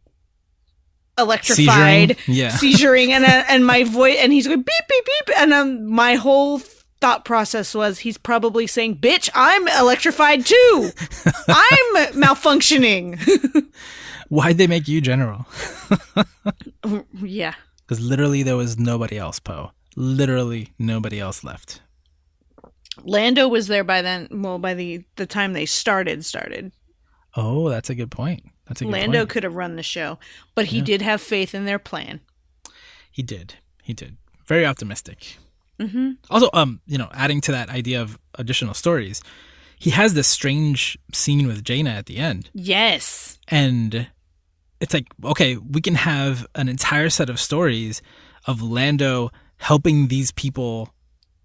[1.18, 2.18] electrified, Seizuring?
[2.26, 2.50] Yeah.
[2.56, 6.14] seizuring, and uh, and my voice, and he's going beep beep beep, and um, my
[6.14, 6.60] whole
[7.00, 10.90] thought process was he's probably saying, "Bitch, I'm electrified too.
[11.48, 13.66] I'm malfunctioning."
[14.29, 15.47] Why'd they make you general?
[17.22, 17.55] yeah,
[17.87, 19.72] Because literally there was nobody else, Poe.
[19.97, 21.81] Literally nobody else left.
[23.05, 24.29] Lando was there by then.
[24.31, 26.72] Well, by the the time they started, started.
[27.37, 28.45] Oh, that's a good point.
[28.66, 29.03] That's a good point.
[29.03, 29.31] Lando point.
[29.31, 30.18] could have run the show,
[30.55, 30.85] but he Yeah.
[30.85, 32.20] did have faith in their plan.
[33.11, 33.55] He did.
[33.83, 34.16] He did.
[34.47, 35.37] Very optimistic.
[35.79, 36.12] Mm-hmm.
[36.31, 39.22] Also, um, you know, adding to that idea of additional stories,
[39.79, 43.39] he has this strange scene with Jannah at the end, Yes.
[43.49, 44.09] and
[44.81, 48.03] it's like, okay, we can have an entire set of stories
[48.47, 50.91] of Lando helping these people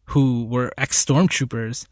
[0.06, 1.88] who were ex stormtroopers,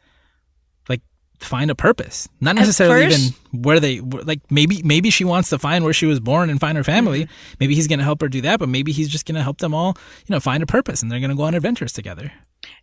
[0.89, 1.01] like
[1.39, 2.27] find a purpose.
[2.41, 3.17] Not necessarily first-
[3.51, 4.41] even where they were- like.
[4.51, 7.23] Maybe maybe she wants to find where she was born and find her family.
[7.23, 7.53] Mm-hmm.
[7.61, 9.59] Maybe he's going to help her do that, but maybe he's just going to help
[9.59, 12.33] them all, you know, find a purpose, and they're going to go on adventures together.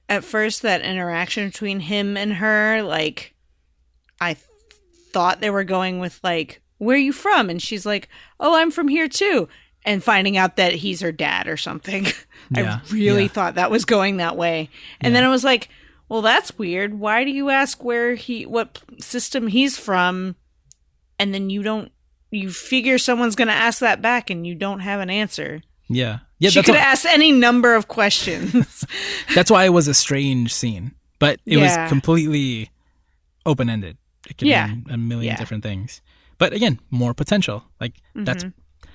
[0.09, 3.35] At first, that interaction between him and her, like,
[4.21, 4.47] I th-
[5.13, 8.09] thought they were going with like, "Where are you from?" And she's like,
[8.41, 9.49] "Oh, I'm from here too."
[9.85, 12.07] And finding out that he's her dad or something,
[12.51, 13.29] Yeah, I really yeah.
[13.29, 14.69] thought that was going that way.
[15.01, 15.69] And then I was like,
[16.09, 16.95] "Well, that's weird.
[16.99, 20.35] Why do you ask where he, what system he's from,
[21.19, 21.91] and then you don't?"
[22.33, 25.63] You figure someone's going to ask that back, and you don't have an answer.
[25.89, 26.51] Yeah, yeah.
[26.51, 28.85] she could have asked any number of questions.
[29.35, 31.83] that's why it was a strange scene, but it Yeah.
[31.85, 32.71] was completely
[33.47, 33.97] open ended.
[34.29, 34.67] It could Yeah.
[34.67, 35.37] mean a million Yeah.
[35.37, 36.01] different things.
[36.39, 37.65] But again, more potential.
[37.81, 38.89] Like that's Mm-hmm.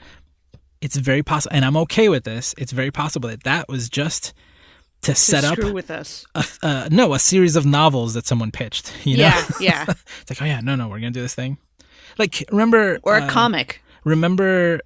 [0.81, 2.53] it's very possible, and I'm okay with this.
[2.57, 4.33] It's very possible that that was just
[5.01, 6.25] to to set up with us.
[6.35, 8.93] a, uh, no a series of novels that someone pitched.
[9.05, 9.85] You know, Yeah, yeah.
[10.21, 11.57] it's like oh yeah, no, no, we're gonna do this thing.
[12.17, 13.81] Like remember Or a um, comic.
[14.03, 14.79] Remember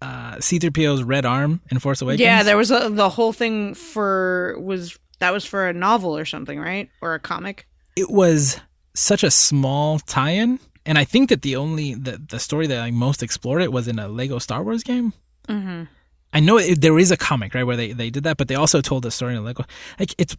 [0.00, 2.20] uh, C-3PO's red arm in Force Awakens?
[2.20, 6.24] Yeah, there was a, the whole thing for was that was for a novel or
[6.24, 6.88] something, right?
[7.00, 7.66] Or a comic.
[7.94, 8.58] it was
[8.94, 12.90] such a small tie-in and i think that the only the, the story that i
[12.90, 15.12] most explored it was in a lego star wars game.
[15.48, 15.84] Mm-hmm.
[16.32, 18.54] i know it, there is a comic right where they, they did that but they
[18.54, 19.64] also told the story in lego
[19.98, 20.36] like it's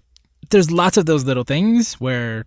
[0.50, 2.46] there's lots of those little things where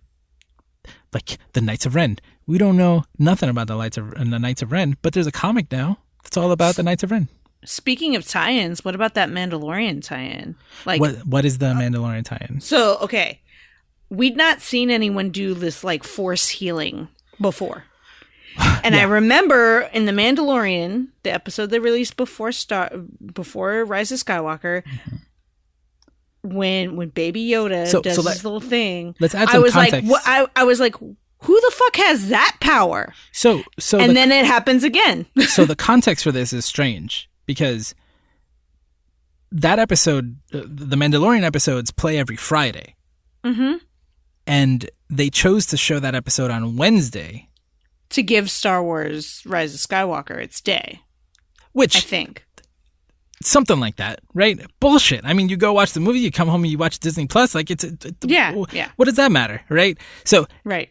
[1.13, 2.17] like the knights of ren.
[2.45, 5.31] We don't know nothing about the knights of the knights of ren but there's a
[5.31, 5.99] comic now.
[6.23, 7.29] That's all about the knights of ren.
[7.65, 10.55] Speaking of tie-ins, what about that Mandalorian tie-in?
[10.85, 12.61] Like, what what is the mandalorian tie-in?
[12.61, 13.41] so okay,
[14.09, 17.07] we'd not seen anyone do this like force healing
[17.41, 17.83] before.
[18.83, 22.89] And I remember in the Mandalorian, the episode they released before Star
[23.33, 24.83] before Rise of Skywalker,
[26.41, 29.73] when when Baby Yoda So- does so this let- little thing, let's add I was
[29.73, 30.09] context.
[30.09, 33.13] like, wh- I, I was like, who the fuck has that power?
[33.31, 35.25] so so and the then it happens again.
[35.47, 37.93] so the context for this is strange because
[39.51, 42.95] that episode, uh, the Mandalorian episodes, play every Friday,
[43.43, 43.75] hmm
[44.47, 47.47] and they chose to show that episode on Wednesday,
[48.09, 51.01] To give Star Wars Rise of Skywalker its day,
[51.73, 52.45] Which I think.
[53.43, 54.59] something like that, right?
[54.79, 55.21] Bullshit.
[55.25, 57.53] I mean, you go watch the movie, you come home and you watch Disney Plus,
[57.53, 58.89] like it's, it, it- Yeah, yeah.
[58.95, 59.97] What does that matter, right?
[60.23, 60.89] So Right.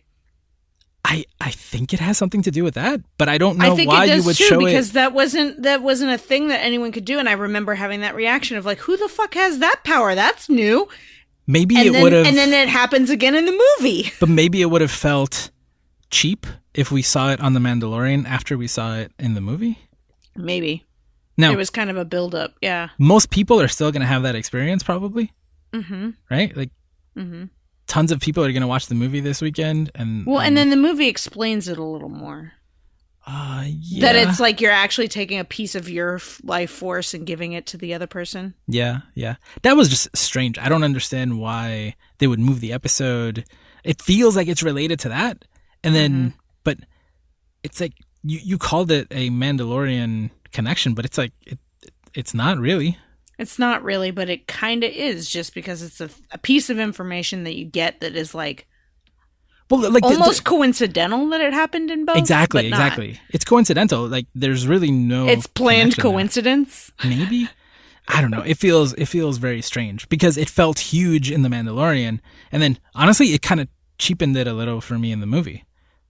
[1.09, 3.77] I I think it has something to do with that, but I don't know I
[3.77, 4.95] think why it does you would too show because it.
[4.95, 8.17] that wasn't that wasn't a thing that anyone could do, and I remember having that
[8.17, 10.17] reaction of like, "Who the fuck has that power?
[10.17, 10.89] That's new."
[11.47, 14.11] Maybe And it would have, and then it happens again in the movie.
[14.21, 15.51] but maybe it would have felt
[16.11, 19.79] cheap if we saw it on the Mandalorian after we saw it in the movie.
[20.35, 20.85] Maybe
[21.39, 22.55] Now, it was kind of a build up.
[22.61, 22.91] Yeah.
[22.99, 25.33] most people are still going to have that experience probably
[25.73, 26.11] Mm-hmm.
[26.31, 26.71] right like
[27.17, 27.45] Mm-hmm.
[27.87, 30.57] tons of people are going to watch the movie this weekend and Well, um, and
[30.57, 32.53] then the movie explains it a little more.
[33.27, 37.27] Uh, yeah, That it's like you're actually taking a piece of your life force and
[37.27, 38.55] giving it to the other person.
[38.69, 39.37] yeah yeah.
[39.63, 40.59] That was just strange.
[40.59, 43.45] I don't understand why they would move the episode.
[43.85, 45.45] It feels like it's related to that
[45.83, 46.39] and then Mm-hmm.
[46.65, 46.79] but
[47.63, 51.59] it's like you you called it a mandalorian connection but it's like it,
[52.15, 52.97] it's not really.
[53.39, 56.79] It's not really, but it kind of is just because it's a, a piece of
[56.79, 58.67] information that you get that is like
[59.71, 62.17] well like the- the- almost coincidental that it happened in both.
[62.17, 62.87] exactly but not.
[62.87, 66.13] exactly it's coincidental like there's really no It's planned connection there.
[66.13, 66.93] coincidence.
[67.05, 67.49] maybe
[68.09, 68.43] I don't know.
[68.43, 72.21] It feels it feels very strange because it felt huge in the Mandalorian,
[72.53, 75.65] and then honestly, it kind of cheapened it a little for me in the movie.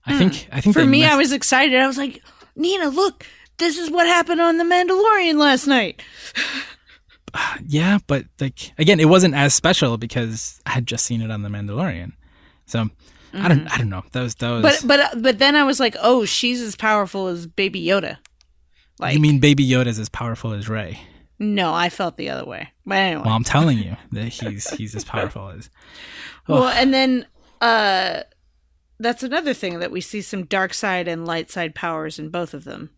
[0.05, 0.19] I hmm.
[0.19, 1.79] think I think For me, I was excited.
[1.79, 2.21] I was like,
[2.55, 3.25] Nina, look,
[3.57, 6.03] this is what happened on The Mandalorian last night.
[7.65, 11.41] yeah, but like again, it wasn't as special because I had just seen it on
[11.41, 12.13] the Mandalorian.
[12.67, 12.89] So
[13.33, 14.03] I don't I don't know.
[14.11, 14.63] That was that was.
[14.63, 14.87] Mm-hmm.
[14.87, 18.17] But but but then I was like, oh, she's as powerful as Baby Yoda.
[18.99, 20.99] Like, you mean Baby Yoda's as powerful as Rey?
[21.39, 22.69] no, I felt the other way.
[22.83, 25.69] But anyway, Well, I'm telling you that he's he's as powerful as.
[26.47, 27.27] well, and then
[27.61, 28.21] uh,
[28.99, 32.53] that's another thing that we see some dark side and light side powers in both
[32.55, 32.89] of them.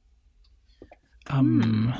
[1.27, 1.93] Um.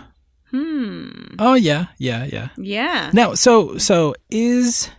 [0.51, 1.35] Hmm.
[1.37, 2.49] Oh yeah, yeah, yeah.
[2.57, 3.11] Yeah.
[3.13, 4.89] Now, so so is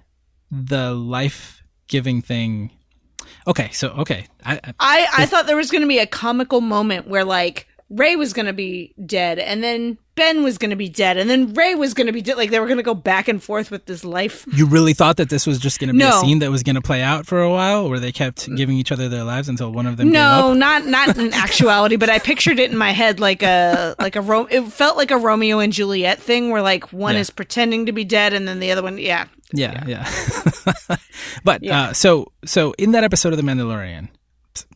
[0.51, 2.71] the life giving thing?
[3.47, 6.61] Okay, so okay, I, I I I thought there was going to be a comical
[6.61, 10.77] moment where like Rey was going to be dead, and then Ben was going to
[10.77, 12.37] be dead, and then Rey was going to be dead.
[12.37, 14.45] Like they were going to go back and forth with this life.
[14.53, 16.77] you really thought that this was just going to be a scene that was going
[16.77, 19.73] to play out for a while, where they kept giving each other their lives until
[19.73, 23.19] one of them No, not not in actuality, but I pictured it in my head
[23.19, 26.93] like a like a Ro- it felt like a Romeo and Juliet thing where like
[26.93, 27.21] one Yeah.
[27.23, 29.27] is pretending to be dead and then the other one, yeah.
[29.53, 30.09] Yeah, yeah.
[31.45, 31.81] but Yeah.
[31.89, 34.09] Uh, so so in that episode of The Mandalorian,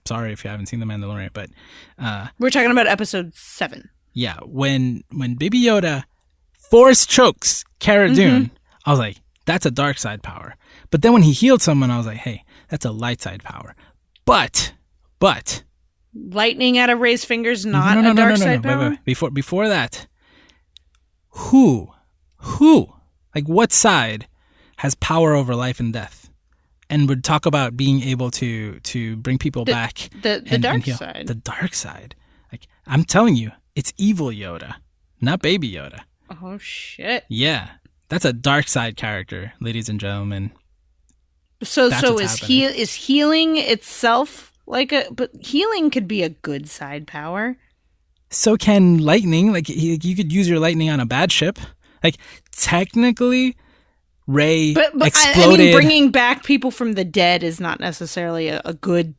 [0.06, 1.50] sorry if you haven't seen The Mandalorian, but
[1.98, 3.90] uh, We're talking about episode seven.
[4.12, 6.04] yeah, when when Baby Yoda
[6.70, 8.14] force chokes Cara Mm-hmm.
[8.14, 8.50] Dune,
[8.86, 9.16] I was like,
[9.46, 10.56] that's a dark side power.
[10.90, 13.74] But then when he healed someone, I was like, hey, that's a light side power.
[14.24, 14.72] But
[15.18, 15.62] but
[16.14, 18.68] Lightning out of Rey's fingers, not no, no, a dark no, no, side no.
[18.70, 18.82] Wait, power.
[18.84, 19.04] wait, wait.
[19.04, 20.06] Before before that,
[21.30, 21.88] who
[22.36, 22.88] who
[23.34, 24.28] like what side
[24.78, 26.23] has power over life and death,
[26.90, 30.74] and would talk about being able to to bring people back The the and- dark
[30.74, 30.96] and heal.
[30.96, 31.26] side.
[31.26, 32.14] The dark side.
[32.52, 34.74] Like I'm telling you, it's evil Yoda,
[35.20, 36.00] not Baby Yoda.
[36.42, 37.24] oh shit.
[37.28, 37.70] Yeah,
[38.08, 40.52] that's a dark side character, ladies and gentlemen.
[41.62, 42.48] So That's so is happening.
[42.58, 47.56] he is healing itself like a but healing could be a good side power.
[48.30, 49.52] So can lightning.
[49.52, 51.58] Like he, you could use your lightning on a bad ship.
[52.02, 52.16] Like
[52.52, 53.56] technically,
[54.26, 55.60] Rey But, but I, exploded.
[55.60, 59.14] I mean, bringing back people from the dead is not necessarily a, a good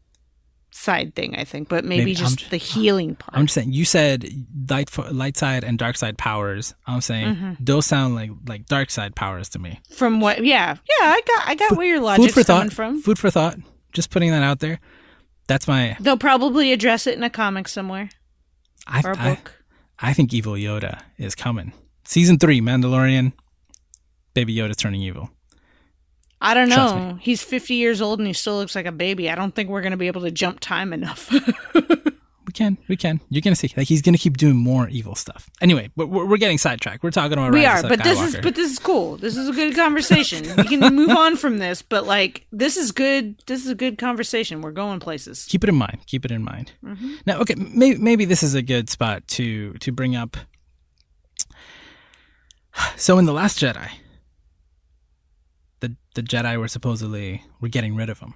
[0.72, 1.36] side thing.
[1.36, 3.38] I think, but maybe, Maybe I'm just the healing part.
[3.38, 3.72] I'm just saying.
[3.72, 4.28] You said
[4.70, 6.74] light light side and dark side powers.
[6.88, 7.53] I'm saying Mm-hmm.
[7.64, 9.80] those sound like like dark side powers to me.
[9.95, 10.43] from what?
[10.43, 11.06] Yeah, yeah.
[11.08, 12.76] I got I got where your logic's Food for coming thought.
[12.76, 13.01] from.
[13.01, 13.58] Food for thought.
[13.93, 14.80] Just putting that out there.
[15.47, 15.95] That's my.
[15.99, 18.10] They'll probably address it in a comic somewhere
[18.88, 19.53] I, or a I, book.
[19.99, 21.72] I think evil Yoda is coming.
[22.03, 23.32] Season three, Mandalorian.
[24.36, 25.31] Baby Yoda turning evil.
[26.39, 27.17] I, don't know.
[27.19, 29.31] He's 50 years old and he still looks like a baby.
[29.31, 31.33] I don't think we're going to be able to jump time enough.
[32.45, 33.19] We can, we can.
[33.29, 33.73] You're gonna see.
[33.75, 35.49] Like he's gonna keep doing more evil stuff.
[35.61, 37.03] Anyway, but we're, we're getting sidetracked.
[37.03, 39.17] We're talking about we Rise are, but this is but this is cool.
[39.17, 40.45] This is a good conversation.
[40.55, 43.41] we can move on from this, but like this is good.
[43.47, 44.61] This is a good conversation.
[44.61, 45.45] We're going places.
[45.49, 45.99] keep it in mind.
[46.05, 46.71] Keep it in mind.
[46.83, 47.15] Mm-hmm.
[47.25, 50.38] Now, okay, maybe maybe this is a good spot to to bring up.
[52.97, 53.89] So in the Last Jedi,
[56.16, 58.34] the Jedi were supposedly we're getting rid of them,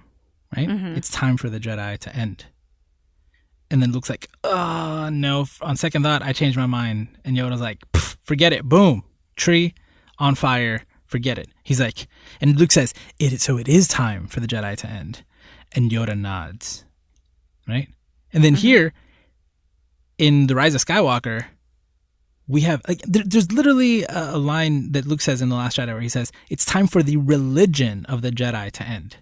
[0.56, 0.68] right?
[0.68, 0.94] Mm-hmm.
[0.96, 2.46] It's time for the Jedi to end.
[3.70, 7.60] And then Luke's like, "Oh no!" On second thought, I changed my mind, and Yoda's
[7.60, 7.84] like,
[8.22, 9.04] "Forget it." Boom,
[9.36, 9.74] tree
[10.18, 10.82] on fire.
[11.04, 11.48] Forget it.
[11.64, 12.06] He's like,
[12.40, 15.24] and Luke says, "It so it is time for the Jedi to end,"
[15.72, 16.84] and Yoda nods,
[17.66, 17.88] right?
[18.32, 18.92] And then here,
[20.18, 21.46] in the Rise of Skywalker,
[22.50, 25.78] we have like there, there's literally a, a line that Luke says in the Last
[25.78, 29.18] Jedi where he says, "It's time for the religion of the Jedi to end."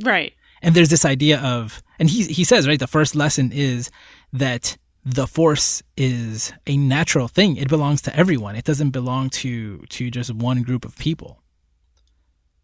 [0.00, 0.32] Right.
[0.62, 3.90] And there's this idea of, and he he says right, the first lesson is
[4.32, 7.56] that the Force is a natural thing.
[7.56, 8.54] It belongs to everyone.
[8.54, 11.42] It doesn't belong to to just one group of people.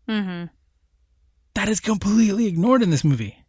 [0.09, 0.45] Mm-hmm.
[1.55, 3.45] That is completely ignored in this movie.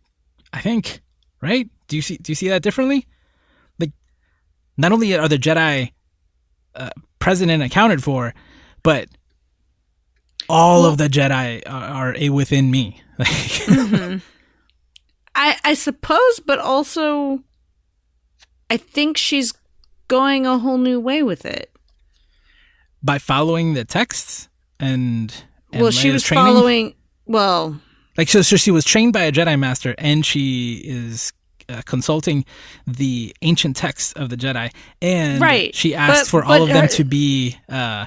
[0.52, 1.02] I think,
[1.42, 1.70] right?
[1.88, 3.06] Do you see do you see that differently?
[3.78, 3.92] Like,
[4.78, 5.92] not only are the Jedi
[6.80, 8.34] uh, present and accounted for,
[8.84, 9.10] but
[10.48, 13.02] all of the Jedi are, are within me.
[13.20, 13.30] Like,
[15.36, 17.44] I I suppose, but also,
[18.70, 19.54] I think she's
[20.08, 21.72] going a whole new way with it.
[23.04, 24.50] by following the texts
[24.80, 25.34] and,
[25.72, 26.46] and well, she was training?
[26.46, 26.96] following.
[27.26, 27.80] Well,
[28.18, 31.32] like so, so she was trained by a Jedi master and she is
[31.70, 32.44] uh, consulting
[32.88, 36.84] the ancient texts of the Jedi and Right, she asked but- for all of them
[36.84, 38.06] her- to be uh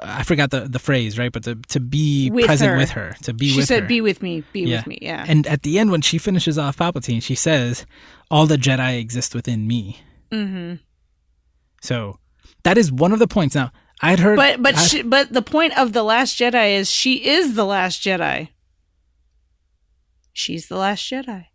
[0.00, 2.76] I forgot the the phrase right but to to be With present her.
[2.78, 4.76] with her to be she with said, her "Be with me, be Yeah.
[4.78, 5.24] with me." Yeah.
[5.28, 7.84] and at the end when she finishes off Palpatine she says
[8.30, 9.98] all the Jedi exist within me
[10.32, 10.76] mm-hmm.
[11.82, 12.18] So
[12.62, 13.54] that is one of the points.
[13.54, 16.90] Now, I'd heard, But but I- she, but the point of the Last Jedi is
[16.90, 18.48] she is the Last Jedi.
[20.32, 21.46] She's the Last Jedi.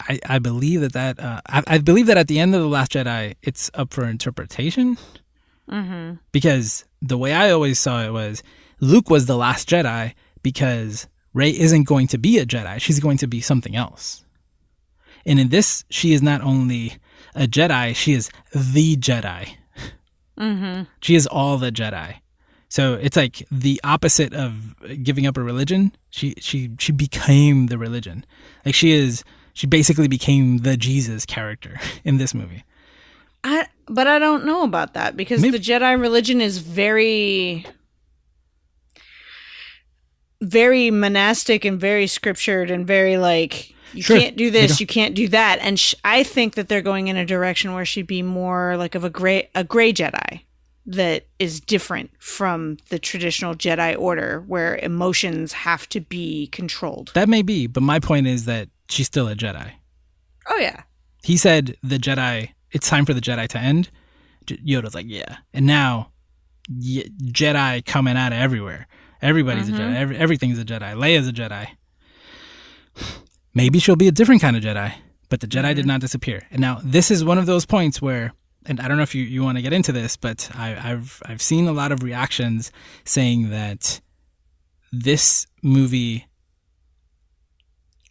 [0.00, 2.68] I, I believe that that uh, I, I believe that at the end of the
[2.68, 4.96] Last Jedi, it's up for interpretation
[5.70, 6.14] Mm-hmm.
[6.32, 8.42] because the way I always saw it was
[8.80, 13.18] Luke was the last Jedi because Rey isn't going to be a Jedi; she's going
[13.18, 14.24] to be something else.
[15.26, 16.96] And in this, she is not only
[17.34, 19.56] a Jedi; she is the Jedi.
[20.38, 20.84] Mm-hmm.
[21.02, 22.20] She is all the Jedi.
[22.70, 25.92] So it's like the opposite of giving up a religion.
[26.08, 28.24] She she she became the religion.
[28.64, 29.22] Like she is
[29.58, 32.62] she basically became the Jesus character in this movie.
[33.42, 37.66] I but I don't know about that because Maybe- the Jedi religion is very
[40.40, 44.18] very monastic and very scriptured and very like you Sure.
[44.18, 45.58] can't do this, you can't do that.
[45.60, 48.94] And sh- I think that they're going in a direction where she'd be more like
[48.94, 50.42] of a gray a gray Jedi
[50.86, 57.10] that is different from the traditional Jedi order where emotions have to be controlled.
[57.14, 59.72] That may be, but my point is that she's still a Jedi.
[60.48, 60.82] Oh yeah.
[61.22, 62.50] He said the Jedi.
[62.70, 63.90] It's time for the Jedi to end.
[64.46, 66.10] J- Yoda's like, yeah, and now
[66.68, 68.86] y- Jedi coming out of everywhere.
[69.20, 69.78] Everybody's a Mhm.
[69.78, 69.96] Jedi.
[69.96, 70.94] Every, everything's a Jedi.
[70.94, 71.68] Leia's a Jedi.
[73.54, 74.92] Maybe she'll be a different kind of Jedi,
[75.28, 76.46] but the Jedi did not disappear.
[76.50, 78.32] And now this is one of those points where,
[78.66, 81.20] and I don't know if you, you want to get into this, but I, I've
[81.26, 82.70] I've seen a lot of reactions
[83.04, 84.00] saying that
[84.92, 86.27] this movie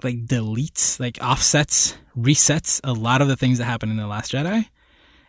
[0.03, 4.31] like deletes, like offsets, resets a lot of the things that happen in the Last
[4.31, 4.67] Jedi.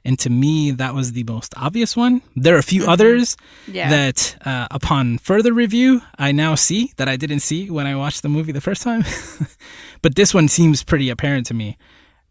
[0.04, 2.22] And to me, that was the most obvious one.
[2.36, 3.90] There are a few others Yeah.
[3.90, 8.22] that, uh, upon further review, I now see that I didn't see when I watched
[8.22, 9.04] the movie the first time.
[10.02, 11.76] but this one seems pretty apparent to me,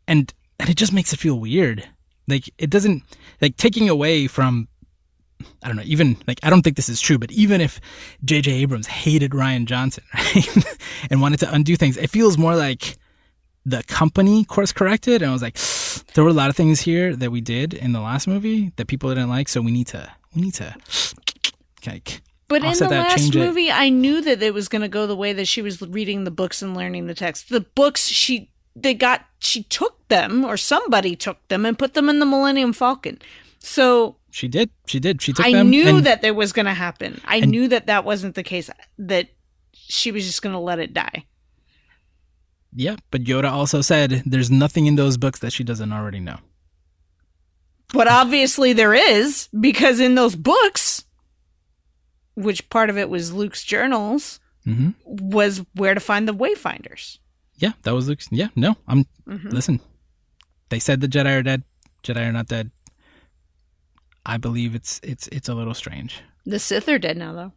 [0.08, 1.88] and and it just makes it feel weird.
[2.28, 3.04] Like it doesn't
[3.42, 4.68] like taking away from.
[5.64, 5.84] I don't know.
[5.86, 7.80] Even like I don't think this is true, but even if
[8.26, 8.52] J.J.
[8.52, 10.78] Abrams hated Rian Johnson right,
[11.10, 12.98] and wanted to undo things, it feels more like
[13.66, 15.58] the company course corrected and I was like
[16.14, 18.88] there were a lot of things here that we did in the last movie that
[18.88, 20.74] people didn't like so we need to we need to
[21.86, 23.40] like But in the that, last change it.
[23.40, 26.24] movie, I knew that it was going to go the way that she was reading
[26.24, 27.50] the books and learning the text.
[27.50, 32.08] The books she they got she took them or somebody took them and put them
[32.10, 33.20] in the Millennium Falcon.
[33.60, 36.52] So she did she did she took I them I knew and that there was
[36.54, 37.22] going to happen.
[37.26, 38.70] I and- knew that that wasn't the case.
[38.98, 39.30] That
[39.74, 41.26] she was just going to let it die.
[42.74, 46.38] yeah but Yoda also said there's nothing in those books that she doesn't already know
[47.94, 51.06] But obviously there is because in those books,
[52.36, 57.20] which part of it was Luke's journals, hmm was where to find the Wayfinders.
[57.58, 59.52] yeah that was Luke's yeah no I'm Mhm.
[59.54, 59.80] listen
[60.70, 61.64] they said the Jedi are dead
[62.04, 62.72] Jedi are not dead
[64.28, 67.52] I believe it's it's it's a little strange The Sith are dead now, though.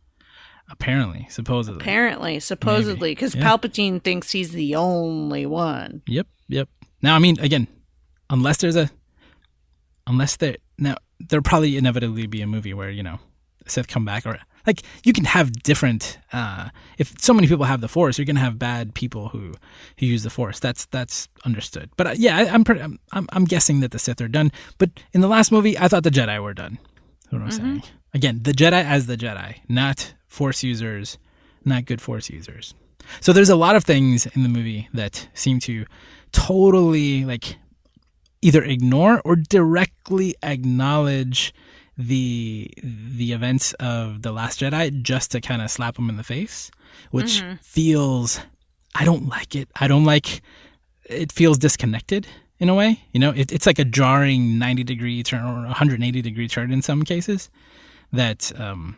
[0.70, 3.42] apparently supposedly Apparently, supposedly, because Yeah.
[3.42, 6.02] Palpatine thinks he's the only one.
[6.06, 6.68] Yep, yep.
[7.02, 7.66] Now, I mean, again,
[8.30, 8.88] unless there's a,
[10.06, 13.18] unless there now there'll probably inevitably be a movie where you know
[13.66, 14.38] Sith come back or
[14.70, 16.18] like you can have different.
[16.32, 16.68] uh
[16.98, 19.52] If so many people have the Force, you're gonna have bad people who
[19.98, 20.58] who use the Force.
[20.60, 21.90] That's that's understood.
[21.96, 22.82] But uh, yeah, I, I'm pretty.
[22.86, 24.52] I'm, I'm I'm guessing that the Sith are done.
[24.78, 26.78] But in the last movie, I thought the Jedi were done.
[27.22, 27.82] That's what I'm saying.
[28.14, 31.18] Again, the Jedi as the Jedi, not Force users,
[31.64, 32.74] not good Force users.
[33.20, 35.84] So there's a lot of things in the movie that seem to
[36.32, 37.56] totally like
[38.42, 41.52] either ignore or directly acknowledge
[42.08, 46.22] the the events of the last jedi just to kind of slap them in the
[46.24, 46.70] face
[47.10, 48.40] which feels
[48.94, 49.68] i don't like it.
[49.80, 50.42] I don't like
[51.04, 52.26] it feels disconnected
[52.58, 53.30] in a way you know?
[53.30, 57.50] It, it's like a jarring 90 degree turn or 180 degree turn in some cases
[58.12, 58.96] that um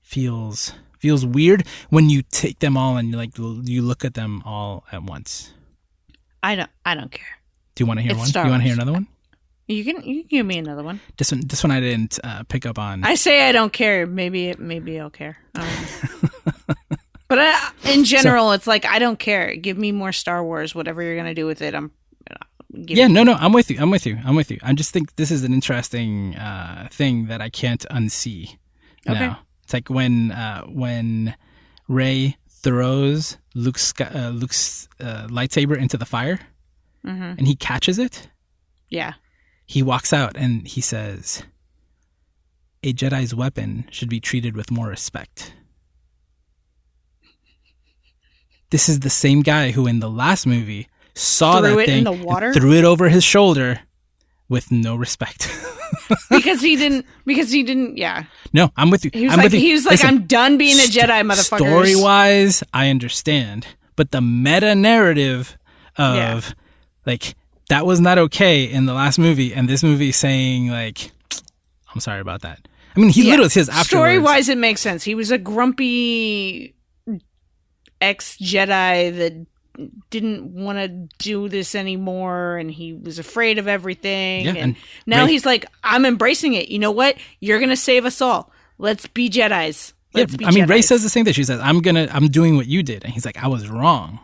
[0.00, 4.84] feels feels weird when you take them all and like you look at them all
[4.92, 5.52] at once.
[6.42, 6.70] I don't.
[6.84, 7.26] I don't care.
[7.74, 8.28] do you want to hear It's one?
[8.28, 9.08] Star do you want to hear another one
[9.68, 10.02] You can.
[10.02, 11.00] You can give me another one.
[11.16, 14.06] this one this one i didn't uh, pick up on I say I don't care.
[14.06, 14.48] Maybe.
[14.48, 15.36] it- Maybe I'll care.
[15.54, 15.68] I
[17.28, 19.54] but I, in general, it's like I don't care.
[19.56, 20.74] Give me more Star Wars.
[20.74, 21.90] Whatever you're gonna do with it, I'm.
[22.86, 24.92] Give yeah no no i'm with you i'm with you i'm with you i just
[24.94, 28.56] think this is an interesting uh thing that i can't unsee
[29.06, 29.18] Okay.
[29.20, 31.34] now it's like when uh when
[31.86, 36.40] rey throws luke's uh, luke's uh, lightsaber into the fire
[37.04, 37.36] Mhm.
[37.36, 38.28] and he catches it
[38.88, 39.12] Yeah.
[39.72, 41.42] He walks out and he says
[42.84, 45.54] a jedi's weapon should be treated with more respect
[48.70, 52.04] this is the same guy who in the last movie saw Threw that thing in
[52.04, 53.80] the and threw it over his shoulder
[54.48, 55.48] with no respect
[56.30, 57.06] because he didn't.
[57.26, 57.96] Because he didn't.
[57.98, 59.10] Yeah, No, I'm with you.
[59.12, 59.60] he was I'm like, with you.
[59.60, 61.58] he was like, Listen, I'm done being a Jedi, motherfucker.
[61.58, 63.66] Story wise, I understand,
[63.96, 65.56] but the meta narrative
[65.96, 66.40] of Yeah.
[67.06, 67.34] like
[67.72, 71.10] that was not okay in the last movie, and this movie saying like,
[71.94, 72.68] I'm sorry about that.
[72.94, 73.88] I mean, he literally says afterwards.
[73.88, 75.02] Story wise, it makes sense.
[75.02, 76.74] He was a grumpy
[78.02, 79.46] ex Jedi that
[80.10, 84.44] didn't want to do this anymore, and he was afraid of everything.
[84.44, 86.68] Yeah, and, and now Rey- he's like, I'm embracing it.
[86.68, 87.16] You know what?
[87.40, 88.52] You're gonna save us all.
[88.76, 89.94] Let's be Jedi's.
[90.14, 91.32] Yeah, Let's be I mean, Rey says the same thing.
[91.32, 94.18] She says, "I'm gonna, I'm doing what you did," and he's like, "I was wrong."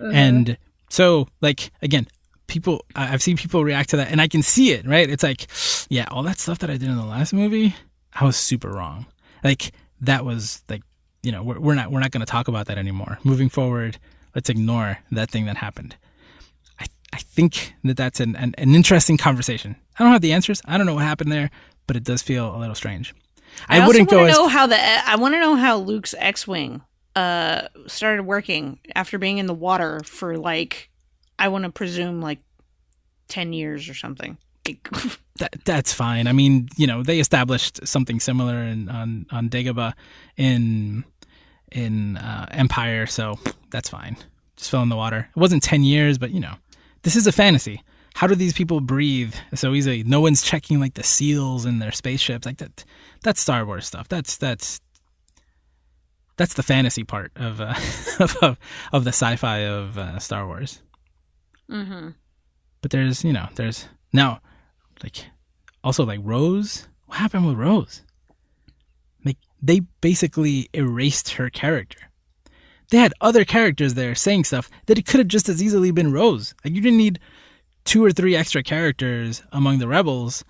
[0.00, 0.10] Uh-huh.
[0.10, 0.56] And
[0.88, 2.06] so, like again,
[2.48, 4.86] people, I've seen people react to that, and I can see it.
[4.86, 5.08] Right?
[5.08, 5.46] It's like,
[5.88, 7.76] yeah, all that stuff that I did in the last movie,
[8.12, 9.06] I was super wrong.
[9.44, 9.70] Like
[10.00, 10.82] that was like,
[11.22, 13.18] you know, we're, we're not, we're not going to talk about that anymore.
[13.22, 13.98] Moving forward,
[14.34, 15.96] let's ignore that thing that happened.
[16.80, 19.76] I, I think that that's an, an, an interesting conversation.
[19.98, 20.60] I don't have the answers.
[20.64, 21.50] I don't know what happened there,
[21.86, 23.14] but it does feel a little strange.
[23.68, 25.56] I, I, wouldn't also go want as to know how the I want to know
[25.56, 26.82] how Luke's X-wing
[27.16, 30.90] uh started working after being in the water for like
[31.38, 32.40] I want to presume like
[33.28, 34.38] ten years or something.
[35.38, 36.26] That, that's fine.
[36.26, 39.92] I mean, you know, they established something similar in, on on Dagobah
[40.36, 41.04] in
[41.70, 43.38] in uh, Empire, so
[43.70, 44.16] that's fine.
[44.56, 45.28] Just fell in the water.
[45.30, 46.54] It wasn't ten years, but you know,
[47.02, 47.84] this is a fantasy.
[48.16, 50.02] How do these people breathe so easily?
[50.02, 52.44] No one's checking like the seals in their spaceships.
[52.44, 52.84] Like that.
[53.22, 54.08] That's Star Wars stuff.
[54.08, 54.80] That's that's
[56.36, 57.74] that's the fantasy part of uh,
[58.42, 58.58] of,
[58.92, 60.82] of the sci-fi of uh, Star Wars.
[61.70, 62.10] Mm-hmm.
[62.80, 64.40] But there's, you know, there's now,
[65.02, 65.26] like,
[65.82, 66.88] also like Rose.
[67.06, 68.02] What happened with Rose?
[69.24, 71.98] Like, they basically erased her character.
[72.90, 76.12] They had other characters there saying stuff that it could have just as easily been
[76.12, 76.54] Rose.
[76.64, 77.18] Like, you didn't need
[77.84, 80.44] two or three extra characters among the rebels,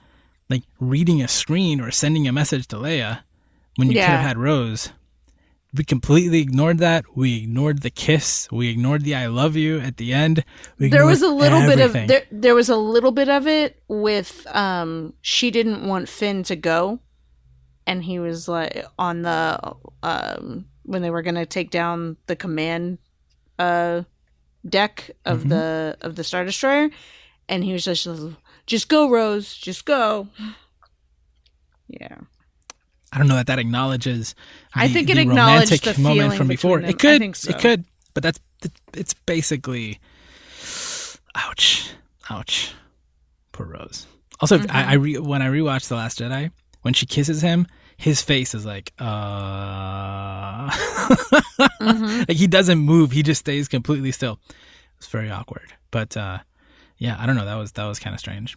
[0.51, 3.21] like reading a screen or sending a message to Leia
[3.77, 4.93] when you could have had Rose.
[5.75, 7.05] We completely ignored that.
[7.15, 8.49] We ignored the kiss.
[8.51, 10.43] We ignored the "I love you" at the end.
[10.79, 14.47] There was a little bit of there, there was a little bit of it with
[14.55, 17.01] um she didn't want Finn to go
[17.87, 22.37] and he was like on the um when they were going to take down the
[22.37, 22.99] command
[23.59, 24.03] uh
[24.67, 25.49] deck of Mhm.
[25.51, 26.89] the of the star destroyer
[27.49, 28.09] and he was just
[28.67, 30.29] just go Rose just go
[31.89, 32.17] yeah
[33.13, 34.35] I don't know that that acknowledges.
[34.75, 36.81] I think it the romantic the moment from before.
[36.81, 36.91] It them.
[36.91, 37.51] I could, so.
[37.51, 37.85] it could,
[38.15, 38.39] but that's
[38.93, 39.99] it's basically,
[41.35, 41.91] ouch,
[42.29, 42.73] ouch,
[43.53, 44.07] poor Rose.
[44.41, 44.77] Also, Mm-hmm.
[44.77, 46.51] I, I re, when I rewatched the Last Jedi,
[46.83, 52.19] when she kisses him, his face is like, uh, Mm-hmm.
[52.29, 53.13] like he doesn't move.
[53.13, 54.39] He just stays completely still.
[54.99, 55.73] It's very awkward.
[55.91, 56.39] But uh,
[56.99, 57.45] yeah, I don't know.
[57.45, 58.57] That was that was kind of strange.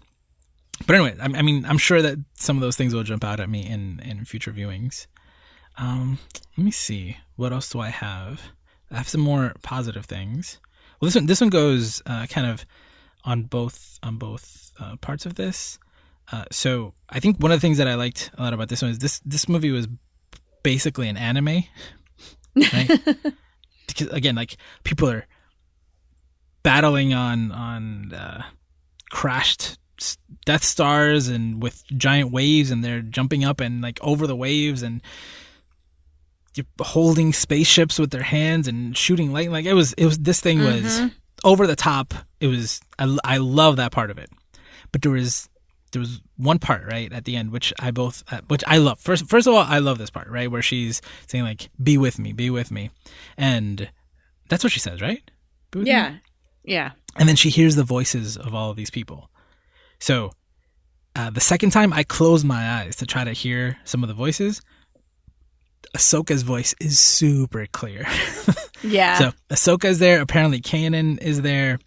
[0.85, 3.39] But anyway, I, I mean, I'm sure that some of those things will jump out
[3.39, 5.07] at me in in future viewings.
[5.77, 6.19] Um,
[6.57, 7.17] let me see.
[7.35, 8.41] What else do I have?
[8.91, 10.59] I have some more positive things.
[10.99, 12.65] Well, this one this one goes uh, kind of
[13.23, 15.79] on both on both uh, parts of this.
[16.31, 18.81] Uh, so I think one of the things that I liked a lot about this
[18.81, 19.87] one is this this movie was
[20.63, 21.63] basically an anime,
[22.55, 22.89] right?
[23.87, 25.25] because again, like people are
[26.63, 28.43] battling on on uh,
[29.09, 29.77] crashed
[30.45, 34.81] Death Stars and with giant waves, and they're jumping up and like over the waves
[34.81, 35.01] and
[36.55, 39.51] you're holding spaceships with their hands and shooting light.
[39.51, 40.17] Like it was, it was.
[40.17, 41.11] This thing was Mhm.
[41.43, 42.13] over the top.
[42.39, 42.81] It was.
[42.99, 44.29] I, I love that part of it,
[44.91, 45.47] but there was
[45.91, 48.99] there was one part right at the end which I both uh, which I love.
[48.99, 52.19] First, first of all, I love this part right where she's saying like, "Be with
[52.19, 52.89] me, be with me,"
[53.37, 53.89] and
[54.49, 55.23] that's what she says, right?
[55.73, 55.89] With me?
[55.91, 56.15] yeah
[56.65, 59.29] yeah and then she hears the voices of all of these people.
[60.01, 60.31] So,
[61.15, 64.15] uh, the second time I closed my eyes to try to hear some of the
[64.15, 64.59] voices,
[65.95, 68.07] Ahsoka's voice is super clear.
[68.83, 70.19] yeah so Ahsoka is there.
[70.21, 71.77] Apparently, Kanan is there.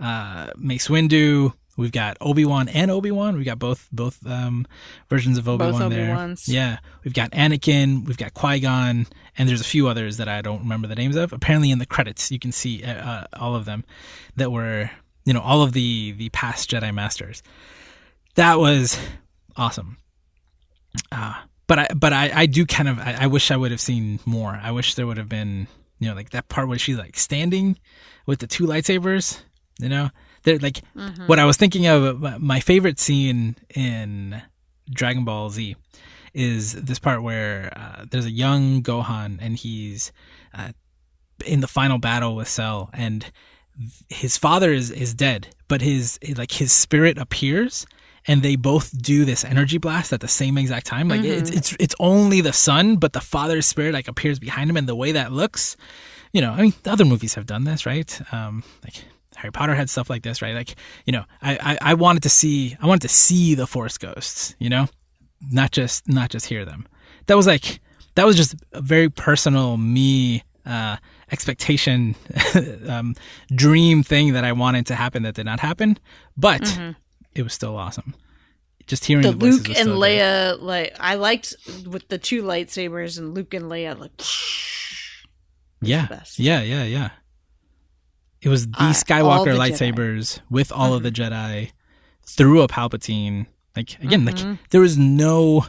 [0.00, 1.52] Uh, Mace Windu.
[1.76, 3.36] We've got Obi Wan and Obi Wan.
[3.36, 4.66] We've got both both um,
[5.08, 6.10] versions of Obi Wan there.
[6.10, 6.48] Obi-Wans.
[6.48, 8.04] Yeah, we've got Anakin.
[8.04, 9.06] We've got Qui Gon,
[9.38, 11.32] and there's a few others that I don't remember the names of.
[11.32, 13.84] Apparently, in the credits, you can see uh, uh, all of them
[14.36, 14.90] that were
[15.30, 17.40] you know all of the the past Jedi Masters.
[18.34, 18.98] That was
[19.56, 19.96] awesome.
[21.12, 21.34] Uh,
[21.68, 24.18] but I but I, I do kind of I, I wish I would have seen
[24.26, 24.58] more.
[24.60, 25.68] I wish there would have been
[26.00, 27.78] you know like that part where she's like standing
[28.26, 29.40] with the two lightsabers.
[29.78, 30.10] You know,
[30.42, 30.80] they're like
[31.28, 32.24] what I was thinking of.
[32.24, 34.42] uh, My favorite scene in
[34.92, 35.76] Dragon Ball Z
[36.34, 40.10] is this part where uh, there's a young Gohan and he's
[40.52, 40.72] uh,
[41.46, 43.30] in the final battle with Cell and
[44.08, 47.86] his father is is dead, but his like his spirit appears
[48.26, 51.08] and they both do this energy blast at the same exact time.
[51.08, 54.76] Like it's it's it's only the son, but the father's spirit like appears behind him,
[54.76, 55.76] and the way that looks,
[56.32, 58.20] you know, I mean, the other movies have done this, right?
[58.32, 59.04] Um, like
[59.36, 60.54] Harry Potter had stuff like this, right?
[60.54, 60.74] Like
[61.06, 64.54] you know, I, I I wanted to see I wanted to see the Force ghosts,
[64.58, 64.86] you know,
[65.50, 66.86] not just not just hear them.
[67.26, 67.80] That was like
[68.16, 70.96] that was just a very personal me uh,
[71.32, 72.14] expectation
[72.88, 73.14] um,
[73.54, 75.98] dream thing that I wanted to happen that did not happen,
[76.36, 76.78] but
[77.34, 78.14] it was still awesome.
[78.86, 79.90] Just hearing The the, Luke and.
[79.90, 81.54] Leia, like I liked
[81.86, 84.10] with the two lightsabers and Luke and Leia, like
[85.80, 87.10] yeah, yeah, yeah, yeah.
[88.42, 89.70] It was the Uh, Skywalker the Jedi.
[89.70, 90.00] Mm-hmm.
[90.00, 91.70] lightsabers with all of the Jedi
[92.26, 93.46] through a Palpatine.
[93.76, 94.48] Like again, Mm-hmm.
[94.48, 95.66] like there was no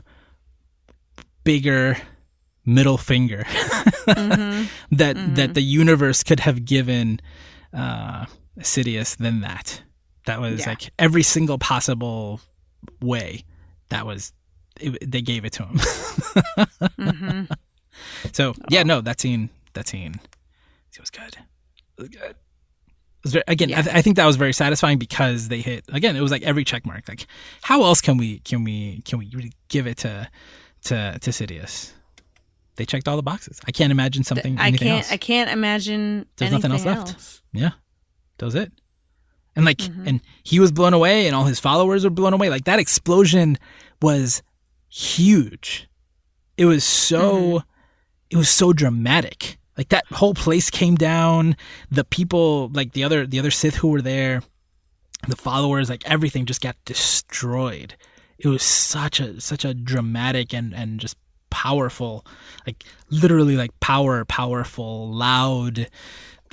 [1.43, 1.97] bigger
[2.73, 3.43] middle finger
[4.07, 4.95] Mm-hmm.
[4.95, 7.19] that that the universe could have given
[7.73, 8.25] uh
[8.59, 9.81] Sidious than that.
[10.25, 10.69] That was Yeah.
[10.69, 12.41] like every single possible
[13.01, 13.43] way.
[13.89, 14.33] That was
[14.79, 15.77] it, they gave it to him.
[16.99, 17.43] Mm-hmm.
[18.33, 20.15] So yeah, no, that scene, that scene,
[20.93, 21.37] it was good.
[21.97, 22.31] It was good.
[22.31, 25.85] It was very, again, I, th- I think that was very satisfying because they hit
[25.89, 26.15] again.
[26.15, 27.07] It was like every check mark.
[27.07, 27.27] Like,
[27.61, 30.27] how else can we can we can we really give it to
[30.85, 31.91] to to Sidious?
[32.81, 33.61] They checked all the boxes.
[33.67, 34.57] I can't imagine something.
[34.57, 35.03] I anything can't.
[35.03, 35.11] else.
[35.11, 37.41] I can't imagine There's nothing anything else left.
[37.53, 37.69] Yeah,
[38.39, 38.71] that was it.
[39.55, 40.07] And like, mm-hmm.
[40.07, 42.49] and he was blown away, and all his followers were blown away.
[42.49, 43.59] Like that explosion
[44.01, 44.41] was
[44.89, 45.87] huge.
[46.57, 47.67] It was so, mm-hmm.
[48.31, 49.59] it was so dramatic.
[49.77, 51.55] Like that whole place came down.
[51.91, 54.41] The people, like the other, the other Sith who were there,
[55.27, 57.95] the followers, like everything just got destroyed.
[58.39, 61.15] It was such a such a dramatic and and just
[61.51, 62.25] powerful,
[62.65, 65.87] like literally like power, powerful, loud.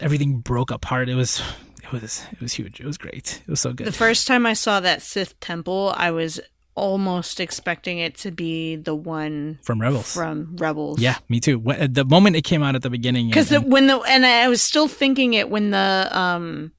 [0.00, 1.08] Everything broke apart.
[1.08, 1.40] It was
[1.82, 2.78] it was it was huge.
[2.80, 3.40] It was great.
[3.46, 3.86] It was so good.
[3.86, 6.38] The first time I saw that Sith temple, I was
[6.74, 10.14] almost expecting it to be the one From Rebels.
[10.14, 11.00] from Rebels.
[11.00, 11.60] yeah, me too.
[11.66, 14.46] Wh- At the moment it came out at the beginning, because when the and I
[14.48, 16.70] was still thinking it when the um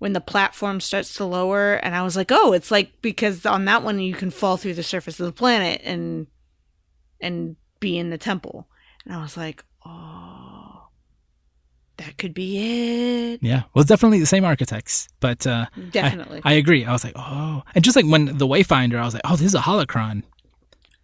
[0.00, 3.66] when the platform starts to lower, and I was like, oh, it's like because on
[3.66, 6.26] that one you can fall through the surface of the planet and
[7.24, 8.68] and be in the temple,
[9.04, 10.88] and I was like, oh,
[11.96, 12.58] that could be
[13.34, 13.40] it.
[13.42, 16.84] yeah, well, it's definitely the same architects, but uh, Definitely, I, agree.
[16.84, 19.46] I was like, oh, and just like when the Wayfinder, I was like, oh, this
[19.46, 20.22] is a holocron.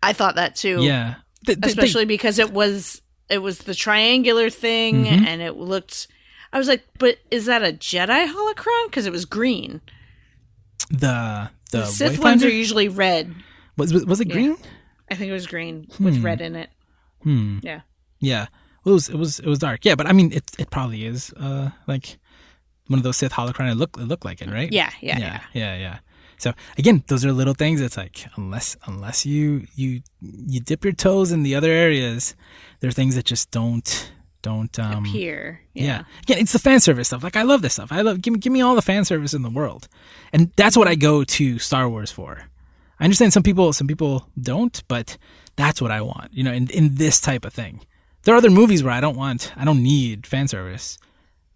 [0.03, 0.83] I thought that too.
[0.83, 1.17] Yeah,
[1.47, 5.27] They- they- they- especially because it was it was the triangular thing Mhm.
[5.27, 6.09] and it looked
[6.53, 8.87] I was like, but is that a Jedi holocron?
[8.87, 9.81] Because it was green.
[10.91, 13.33] the the, The, Sith ones are usually red.
[13.77, 14.55] was was was it Yeah.
[15.11, 16.25] I think it was green with Hmm.
[16.25, 16.71] red in it.
[17.23, 17.59] Hmm.
[17.63, 17.81] Yeah.
[18.21, 18.47] Yeah.
[18.85, 19.85] Well, it was it was it was dark.
[19.85, 22.19] Yeah, but I mean, it it probably is uh like
[22.87, 23.71] one of those Sith holocron.
[23.71, 24.73] It look it looked like it, right?
[24.73, 25.41] Yeah, yeah, yeah.
[25.53, 25.99] yeah, yeah, yeah.
[26.39, 27.81] So again, those are little things.
[27.83, 32.35] It's like unless unless you you you dip your toes in the other areas,
[32.81, 35.61] there are things that just don't don't um Appear.
[35.75, 35.85] yeah.
[35.85, 36.03] Yeah.
[36.23, 37.23] Again, it's the fan service stuff.
[37.23, 37.93] Like I love this stuff.
[37.93, 39.87] I love give me give me all the fan service in the world.
[40.33, 42.45] And that's what I go to Star Wars for.
[43.01, 45.17] I understand some people some people don't, but
[45.57, 46.33] that's what I want.
[46.33, 47.81] You know, in in this type of thing.
[48.23, 50.99] There are other movies where I don't want I don't need fan service.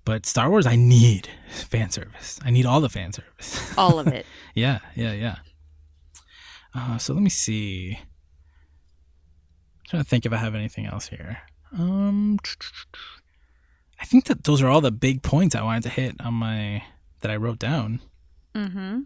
[0.04, 2.38] But Star Wars I need fan service.
[2.44, 3.74] I need all the fan service.
[3.78, 4.26] All of it.
[4.54, 5.36] yeah, yeah, yeah.
[6.74, 7.98] Uh, so let me see.
[8.00, 8.06] I'm
[9.88, 11.38] trying to think if I have anything else here.
[11.72, 12.38] Um,
[14.00, 16.84] I think that those are all the big points I wanted to hit on my
[17.20, 18.00] that I wrote down.
[18.54, 19.00] mm-hmm.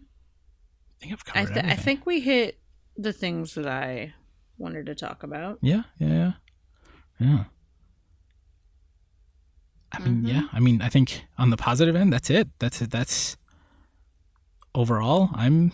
[1.01, 2.59] I think I've I, th- I think we hit
[2.97, 4.13] the things that I
[4.57, 5.59] wanted to talk about.
[5.61, 6.31] Yeah, yeah, yeah,
[7.19, 7.43] yeah.
[9.91, 10.27] I mean, Mhm.
[10.27, 10.43] yeah.
[10.51, 12.49] I mean, I think on the positive end, that's it.
[12.59, 12.91] That's it.
[12.91, 13.37] That's
[14.75, 15.29] overall.
[15.33, 15.71] I'm,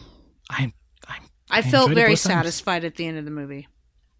[0.49, 0.73] I'm,
[1.07, 1.23] I'm.
[1.49, 2.33] I, I felt very both times.
[2.35, 3.67] satisfied at the end of the movie.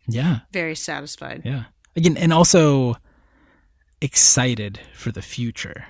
[0.08, 1.42] Yeah, Very satisfied.
[1.46, 1.64] yeah.
[1.96, 2.98] Again, and also
[4.02, 5.86] excited for the future.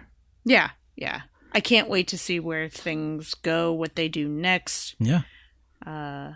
[0.46, 1.22] Yeah, yeah.
[1.56, 5.22] I can't wait to see where things go, what they do next, Yeah,
[5.86, 6.34] uh,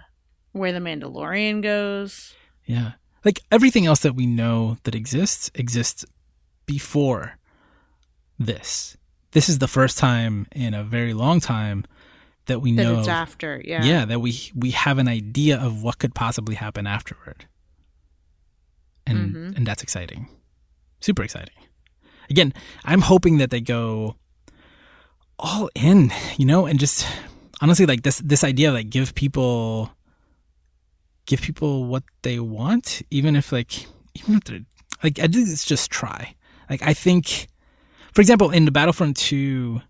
[0.53, 2.34] where the Mandalorian goes.
[2.65, 2.93] yeah.
[3.26, 6.05] Like everything else that we know that exists exists
[6.65, 7.38] before
[8.39, 8.95] this.
[9.32, 11.84] This is the first time in a very long time
[12.45, 12.84] that we know.
[12.84, 13.84] That know it's after, yeah.
[13.84, 17.45] yeah that we we have an idea of what could possibly happen afterward
[19.05, 19.57] and Mhm.
[19.57, 20.28] and that's exciting
[20.99, 21.55] super exciting
[22.30, 22.53] again
[22.86, 24.15] i'm hoping that they go
[25.40, 27.08] all in you know and just
[27.62, 29.92] honestly like this this idea like give people
[31.26, 33.86] give people what they want even if like
[34.16, 34.66] even if they're
[35.04, 36.36] like i think it's just try
[36.70, 37.48] like i think
[38.14, 39.82] for example in the battlefront 2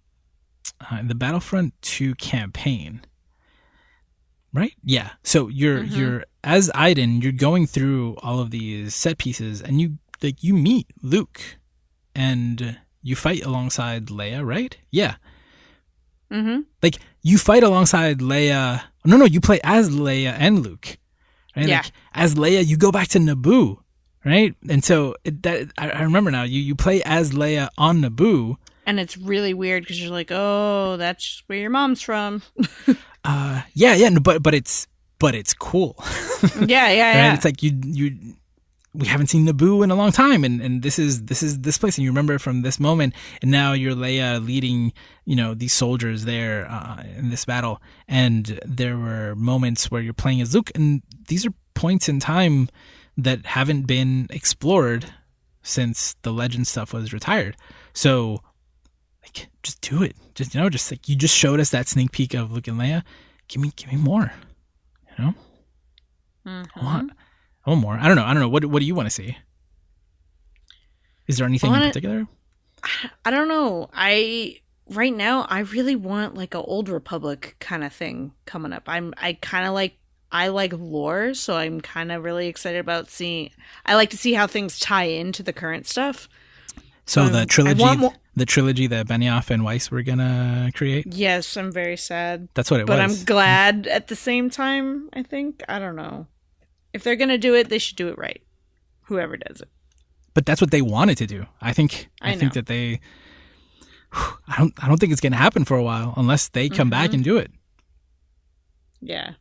[0.91, 3.02] uh, the battlefront 2 campaign
[4.52, 4.74] right?
[4.84, 5.12] Yeah.
[5.24, 5.95] So you're Mhm.
[5.95, 10.56] you're as Iden, you're going through all of these set pieces, and you like you
[10.56, 11.60] meet Luke,
[12.16, 14.76] and you fight alongside Leia, right?
[14.89, 15.16] Yeah.
[16.32, 16.61] Mm-hmm.
[16.82, 18.84] Like you fight alongside Leia.
[19.05, 20.97] No, no, you play as Leia and Luke,
[21.55, 21.67] right?
[21.67, 21.77] Yeah.
[21.77, 23.77] Like as Leia, you go back to Naboo,
[24.23, 24.55] right?
[24.69, 26.43] And so it, that I, I remember now.
[26.43, 28.57] You you play as Leia on Naboo.
[28.86, 32.41] And it's really weird because you're like, oh, that's where your mom's from.
[33.23, 34.88] Uh, yeah, yeah, but but it's
[35.19, 35.95] but it's cool.
[36.55, 36.91] yeah, yeah, right?
[36.91, 37.34] yeah.
[37.34, 38.36] It's like you you
[38.94, 41.78] we haven't seen Naboo in a long time, and and this is this is this
[41.78, 44.94] place, and you remember from this moment, and now you're Leia leading
[45.26, 50.14] you know these soldiers there uh, in this battle, and there were moments where you're
[50.14, 52.68] playing as Luke, and these are points in time
[53.18, 55.14] that haven't been explored
[55.62, 57.56] since the legend stuff was retired.
[57.94, 58.42] So
[59.24, 60.16] like just do it.
[60.36, 62.80] Just you know, just like you just showed us that sneak peek of Luke and
[62.80, 63.04] Leia.
[63.48, 64.32] Give me give me more.
[65.18, 65.34] You know?
[66.48, 66.68] Mhm.
[66.76, 67.12] I want,
[67.72, 67.97] I more.
[67.97, 68.26] I don't know.
[68.26, 68.49] I don't know.
[68.49, 69.38] What What do you want to see?
[71.28, 72.28] Is there anything in wanna- particular?
[73.26, 73.89] I don't know.
[73.93, 74.59] I
[74.89, 78.84] right now I really want like a old republic kind of thing coming up.
[78.88, 79.97] I'm I kind of like
[80.32, 83.49] I like lore, so I'm kind of really excited about seeing
[83.86, 86.30] I like to see how things tie into the current stuff.
[87.05, 91.07] So Um, the trilogy, more- the trilogy that Benioff and Weiss were gonna create.
[91.13, 93.17] Yes, I'm very sad, That's what it but was.
[93.17, 95.63] But I'm glad at the same time, I think.
[95.67, 96.28] I don't know.
[96.94, 98.42] If they're going to do it, they should do it right.
[99.04, 99.70] Whoever does it.
[100.34, 101.46] but that's what they wanted to do.
[101.62, 102.10] I think.
[102.22, 103.00] I, I think that they.
[104.14, 104.74] I don't.
[104.84, 107.14] I don't think it's gonna happen for a while unless they come back Mhm.
[107.16, 107.52] and do it.
[109.02, 109.34] Yeah.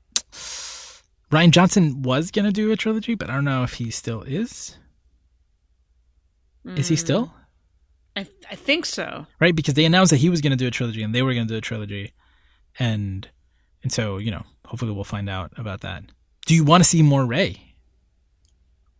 [1.31, 4.77] Rian Johnson was gonna do a trilogy, but I don't know if he still is.
[6.77, 7.35] Is he Mm, still?
[8.17, 9.27] I I think so.
[9.41, 9.55] right?
[9.55, 11.47] Because they announced that he was going to do a trilogy and they were going
[11.47, 12.13] to do a trilogy,
[12.79, 13.29] and
[13.83, 16.05] and so you know, hopefully we'll find out about that.
[16.49, 17.75] Do you want to see more Rey?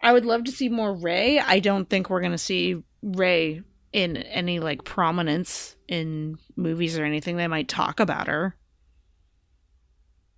[0.03, 1.39] I would love to see more Rey.
[1.39, 7.39] I don't think we're gonna see Rey in any like prominence in movies or anything.
[7.39, 8.55] They might talk about her,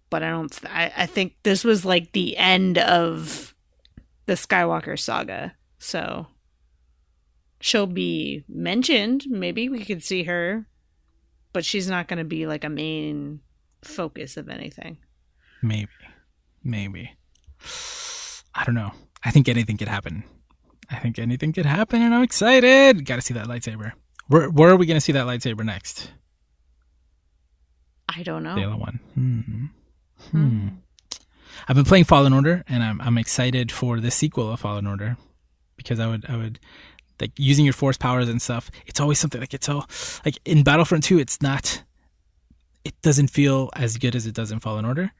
[0.08, 0.56] but I don't.
[0.66, 3.56] I, I think this was like the end of
[4.26, 5.56] the Skywalker saga.
[5.80, 6.28] So
[7.60, 9.24] she'll be mentioned.
[9.28, 10.68] Maybe we could see her,
[11.52, 13.40] but she's not gonna be like a main
[13.82, 14.98] focus of anything.
[15.60, 15.90] Maybe,
[16.62, 17.16] maybe.
[18.54, 18.92] I don't know.
[19.24, 20.24] I think anything could happen.
[20.90, 23.04] I think anything could happen, and I'm excited.
[23.04, 23.92] Got to see that lightsaber.
[24.28, 26.10] Where where are we going to see that lightsaber next?
[28.08, 28.54] I don't know.
[28.54, 29.00] The other one.
[29.14, 29.64] Hmm.
[30.30, 30.68] Hmm.
[31.68, 35.16] I've been playing Fallen Order, and I'm I'm excited for the sequel of Fallen Order
[35.76, 36.58] because I would I would
[37.20, 38.70] like using your force powers and stuff.
[38.86, 39.86] It's always something like it's all
[40.24, 41.18] like in Battlefront 2.
[41.18, 41.82] It's not.
[42.84, 45.12] It doesn't feel as good as it does in Fallen Order,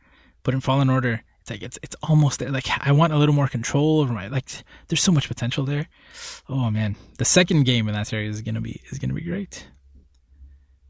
[0.43, 2.51] but in Fallen Order, it's like it's it's almost there.
[2.51, 4.49] Like I want a little more control over my like.
[4.89, 5.89] There's so much potential there.
[6.49, 9.67] Oh man, the second game in that series is gonna be is gonna be great.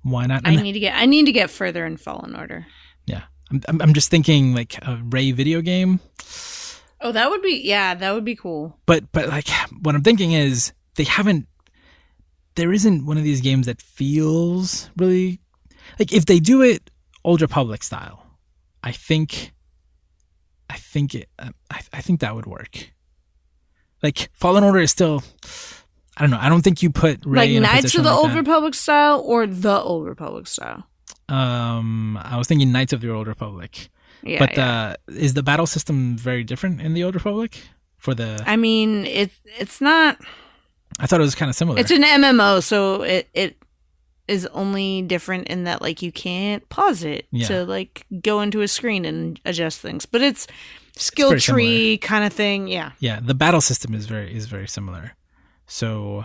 [0.03, 0.43] Why not?
[0.45, 2.67] I need to get I need to get further in Fallen Order.
[3.07, 6.01] yeah, I'm, I'm I'm just thinking like a Rey video game,
[7.03, 8.79] Oh, that would be yeah, that would be cool.
[8.87, 9.49] but but like
[9.83, 11.47] what I'm thinking is they haven't.
[12.57, 15.41] There isn't one of these games that feels really
[15.99, 16.91] like if they do it
[17.25, 18.27] Old Republic style,
[18.83, 19.53] I think.
[20.71, 21.29] I think it.
[21.39, 22.93] uh, I I think that would work.
[24.03, 25.23] Like Fallen Order is still.
[26.17, 26.39] I don't know.
[26.41, 28.37] I don't think you put Rey like Knights of the like Old that.
[28.37, 30.87] Republic style or the Old Republic style.
[31.29, 33.89] Um, I was thinking Knights of the Old Republic.
[34.23, 34.95] Yeah, but yeah.
[35.09, 37.59] uh, is the battle system very different in the Old Republic?
[37.97, 40.19] For the, I mean, it it's not.
[40.99, 41.81] I thought it was kind of similar.
[41.81, 43.57] It's an MMO, so it it
[44.31, 47.49] is only different in that like you can't pause it Yeah.
[47.49, 50.07] to like go into a screen and adjust things.
[50.07, 50.47] But it's
[50.97, 52.69] skill very tree kind of thing.
[52.69, 52.93] Yeah.
[53.01, 55.17] yeah, the battle system is very is very similar.
[55.67, 56.25] So,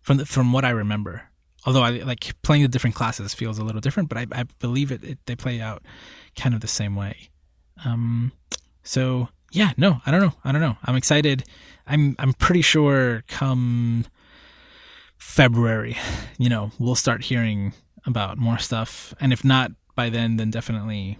[0.00, 1.22] from the, from what I remember,
[1.66, 4.90] although I like playing the different classes feels a little different, but I, I believe
[4.90, 5.82] it, it they play out
[6.36, 7.30] kind of the same way.
[7.84, 8.32] Um,
[8.82, 10.76] so yeah, no, I don't know, I don't know.
[10.84, 11.44] I'm excited.
[11.86, 14.06] I'm I'm pretty sure come
[15.26, 15.96] February,
[16.36, 17.72] you know, we'll start hearing
[18.04, 21.16] about more stuff, and if not by then, then definitely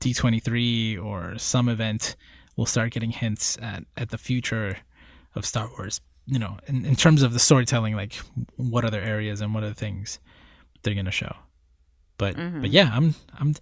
[0.00, 2.16] D23 or some event,
[2.56, 4.78] we'll start getting hints at at the future
[5.34, 6.00] of Star Wars.
[6.26, 8.14] You know, in, in terms of the storytelling, like
[8.56, 10.18] what other areas and what other things
[10.82, 11.34] they're gonna show.
[12.18, 12.60] But Mhm.
[12.62, 13.54] but yeah, I'm I'm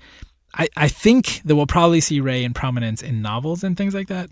[0.54, 4.08] I, I think that we'll probably see Rey in prominence in novels and things like
[4.08, 4.30] that.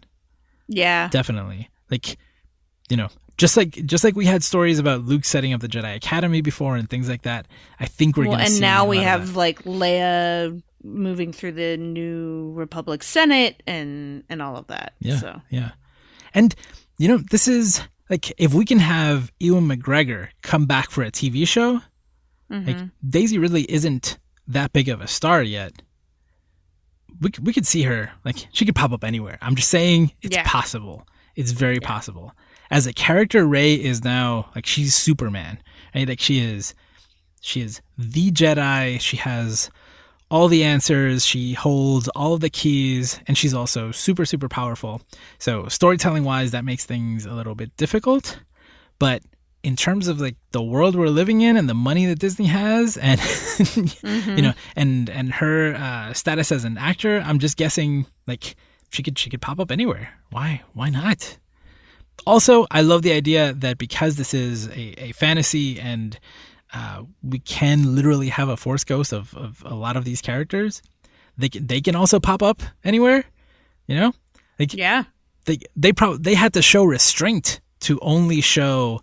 [0.66, 1.08] Yeah.
[1.08, 1.68] Definitely.
[1.90, 2.16] Like
[2.88, 3.08] you know,
[3.42, 6.76] just like just like we had stories about Luke setting up the Jedi Academy before
[6.76, 7.48] and things like that.
[7.80, 8.54] I think we're well, gonna see.
[8.54, 9.36] and now we have that.
[9.36, 14.94] like Leia moving through the New Republic Senate and and all of that.
[15.00, 15.18] Yeah.
[15.18, 15.72] So Yeah.
[16.34, 16.54] And,
[16.98, 21.10] you know, this is like, if we can have Ewan McGregor come back for a
[21.10, 21.82] TV show,
[22.48, 22.86] like, mm-hmm.
[23.06, 25.82] Daisy Ridley isn't that big of a star yet.
[27.20, 29.36] We, we could see her, like, she could pop up anywhere.
[29.42, 30.44] I'm just saying it's Yeah.
[30.46, 31.06] possible.
[31.36, 32.32] It's very possible.
[32.72, 35.58] As a character, Rey is now, like, she's Superman,
[35.94, 36.08] right?
[36.08, 36.74] Like, she is,
[37.42, 38.98] she is the Jedi.
[38.98, 39.70] She has
[40.30, 41.26] all the answers.
[41.26, 45.02] She holds all of the keys, and she's also super, super powerful.
[45.38, 48.38] So storytelling wise, that makes things a little bit difficult.
[48.98, 49.22] But
[49.62, 52.96] in terms of like the world we're living in and the money that Disney has,
[53.02, 53.20] and
[54.02, 58.56] you know, and and her uh, status as an actor, I'm just guessing like
[58.90, 60.14] she could she could pop up anywhere.
[60.30, 61.36] Why why not?
[62.26, 66.18] Also, I love the idea that because this is a, a fantasy and
[66.72, 70.82] uh, we can literally have a force ghost of, of a lot of these characters,
[71.36, 73.24] they can, they can also pop up anywhere.
[73.86, 74.12] You know,
[74.58, 75.04] like yeah,
[75.46, 79.02] they they probably they had to show restraint to only show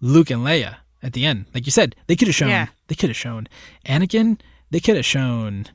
[0.00, 1.46] Luke and Leia at the end.
[1.52, 2.68] Like you said, they could have shown Yeah.
[2.86, 3.48] they could have shown
[3.84, 4.40] Anakin.
[4.70, 5.66] They could have shown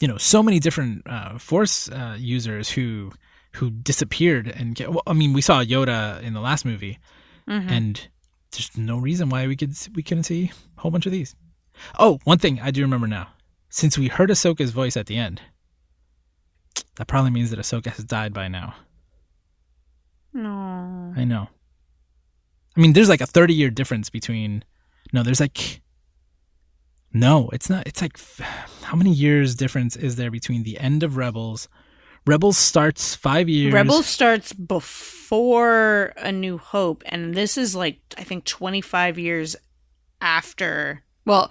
[0.00, 3.12] you know so many different uh, Force uh, users who
[3.58, 6.98] who disappeared and well, I mean we saw Yoda in the last movie,
[7.48, 7.68] mm-hmm.
[7.68, 8.08] and
[8.52, 11.34] there's no reason why we could we couldn't see a whole bunch of these.
[11.98, 13.28] Oh, one thing I do remember now,
[13.68, 15.40] since we heard Ahsoka's voice at the end,
[16.96, 18.74] that probably means that Ahsoka has died by now.
[20.32, 21.48] no, I know.
[22.76, 24.64] I mean, there's like a 30 year difference between.
[25.12, 25.80] No, there's like.
[27.12, 27.86] No, it's not.
[27.86, 28.18] It's like.
[28.82, 31.68] How many years difference is there between the end of Rebels?
[32.28, 33.72] Rebels starts five years.
[33.72, 39.56] Rebels starts before A New Hope, and this is like I think twenty five years
[40.20, 41.02] after.
[41.24, 41.50] Well,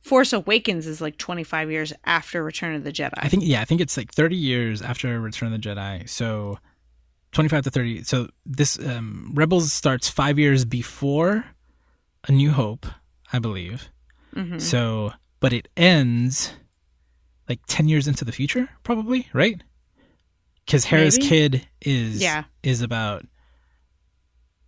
[0.00, 3.14] Force Awakens is like twenty five years after Return of the Jedi.
[3.16, 6.08] I think, yeah, I think it's like 30 years after Return of the Jedi.
[6.08, 6.58] So
[7.32, 8.04] 25 to 30.
[8.04, 8.78] So this.
[8.78, 11.44] Um, Rebels starts five years before
[12.28, 12.86] A New Hope,
[13.32, 13.90] I believe.
[14.34, 14.60] Mhm.
[14.60, 16.52] So, but it ends
[17.48, 19.62] like 10 years into the future, probably, right?
[20.66, 21.28] Because Hera's Maybe.
[21.28, 22.44] kid is Yeah.
[22.62, 23.24] is about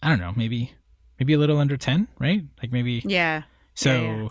[0.03, 0.73] I don't know, maybe
[1.19, 2.45] maybe a little under 10, right?
[2.63, 3.43] Like maybe Yeah,
[3.75, 4.29] so Yeah, yeah.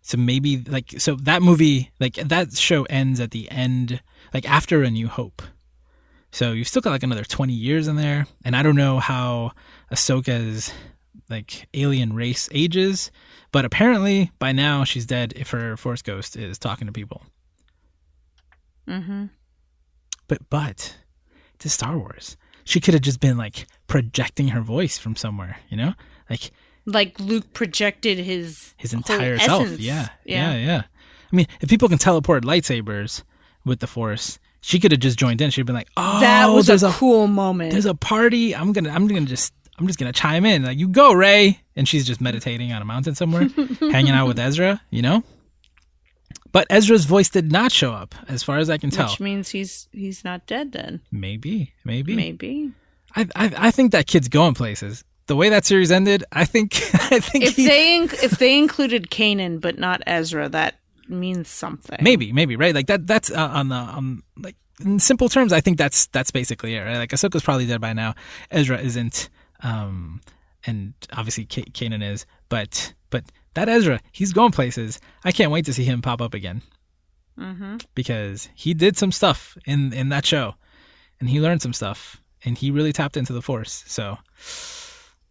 [0.00, 4.00] so maybe like so that movie like that show ends at the end
[4.32, 5.42] like after A New Hope.
[6.32, 9.52] So you've still got like another 20 years in there and I don't know how
[9.92, 10.72] Ahsoka's
[11.28, 13.10] like alien race ages,
[13.52, 17.22] but apparently by now she's dead if her force ghost is talking to people.
[18.88, 19.26] Mm-hmm
[20.28, 20.96] But but
[21.60, 22.36] to Star Wars.
[22.64, 25.94] She could have just been like projecting her voice from somewhere, you know?
[26.28, 26.50] Like
[26.86, 29.64] like Luke projected his his entire self.
[29.64, 29.80] essence.
[29.80, 30.82] Yeah, yeah, yeah,
[31.32, 33.22] I mean, if people can teleport lightsabers
[33.64, 35.50] with the Force, she could have just joined in.
[35.50, 37.72] She'd been like, "Oh, That was there's a a, cool moment.
[37.72, 38.54] there's a party.
[38.54, 40.62] I'm gonna I'm gonna just I'm just gonna chime in.
[40.64, 43.48] Like, you go, Rey." And she's just meditating on a mountain somewhere,
[43.80, 44.80] hanging out with Ezra.
[44.90, 45.22] You know.
[46.52, 49.08] But Ezra's voice did not show up, as far as I can tell.
[49.08, 51.00] Which means he's he's not dead then.
[51.10, 52.72] maybe, maybe, Maybe.
[53.16, 55.04] I, I I think that kid's going places.
[55.26, 56.74] The way that series ended, I think
[57.12, 60.74] I think If he, they inc- if they included Kanan but not Ezra, that
[61.08, 61.98] means something.
[62.02, 65.60] maybe maybe right like that that's uh, on the um like in simple terms I
[65.60, 68.14] think that's that's basically it right like Ahsoka's probably dead by now
[68.50, 69.28] Ezra isn't
[69.62, 70.20] um
[70.64, 73.24] and obviously K- Kanan is but but
[73.54, 75.00] that Ezra he's going places.
[75.24, 76.62] I can't wait to see him pop up again.
[77.36, 80.54] Hmm because he did some stuff in in that show.
[81.20, 82.20] And he learned some stuff.
[82.44, 83.84] And he really tapped into the force.
[83.86, 84.18] So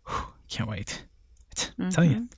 [0.08, 1.04] whew, can't wait.
[1.80, 2.30] I'm telling you.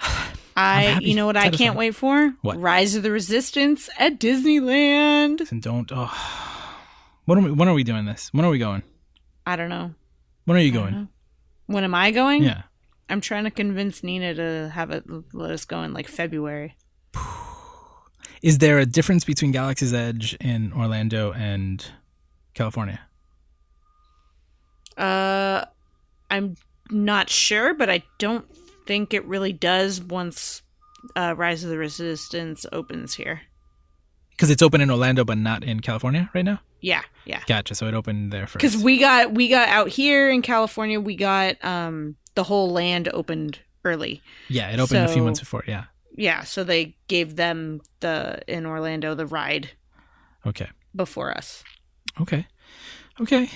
[0.56, 2.34] I you know what I can't wait for?
[2.42, 2.60] What?
[2.60, 5.50] Rise of the Resistance at Disneyland.
[5.50, 6.12] and don't oh.
[7.24, 8.30] When are we when are we doing this?
[8.32, 8.82] When are we going?
[9.46, 9.94] I don't know.
[10.44, 11.08] when are you going.
[11.66, 12.42] When am I going?
[12.42, 12.62] yeah
[13.10, 16.76] I'm trying to convince Nina to have it let us go in like February.
[18.42, 21.84] Is there a difference between Galaxy's Edge in Orlando and
[22.54, 23.00] California?
[24.96, 25.64] Uh
[26.30, 26.56] I'm
[26.90, 28.46] not sure, but I don't
[28.86, 30.62] think it really does once
[31.16, 33.42] uh, Rise of the Resistance opens here.
[34.40, 36.60] Because it's open in Orlando but not in California right now.
[36.80, 37.42] Yeah, yeah.
[37.46, 37.74] Gotcha.
[37.74, 38.54] So it opened there first.
[38.54, 43.10] Because we got we got out here in California, we got um the whole land
[43.12, 44.22] opened early.
[44.48, 45.62] yeah, it opened a few months before.
[45.68, 45.84] Yeah.
[46.16, 49.70] Yeah, so they gave them the in Orlando the ride
[50.46, 50.68] Okay.
[50.96, 51.62] before us.
[52.18, 52.46] Okay.
[53.20, 53.50] Okay.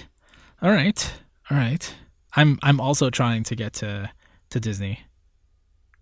[0.61, 1.13] All right.
[1.51, 1.95] All right.
[2.37, 4.11] I'm I'm also trying to get to
[4.51, 5.01] to Disney.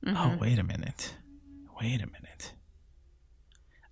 [0.07, 0.41] Oh Mhm.
[0.41, 1.15] wait a minute.
[1.81, 2.53] Wait a minute.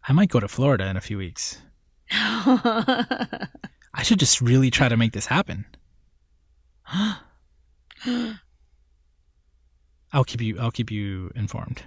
[0.09, 1.59] I might go to Florida in a few weeks.
[2.10, 5.66] I should just really try to make this happen.
[10.12, 10.59] I'll keep you.
[10.59, 11.82] I'll keep you informed.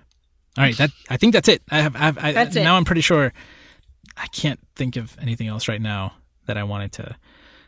[0.57, 0.77] All right.
[0.77, 1.61] That I think that's it.
[1.69, 1.95] I have.
[1.95, 2.63] I have I, That's it.
[2.63, 2.77] now.
[2.77, 3.33] I'm pretty sure.
[4.15, 6.13] I can't think of anything else right now
[6.45, 7.15] that I wanted to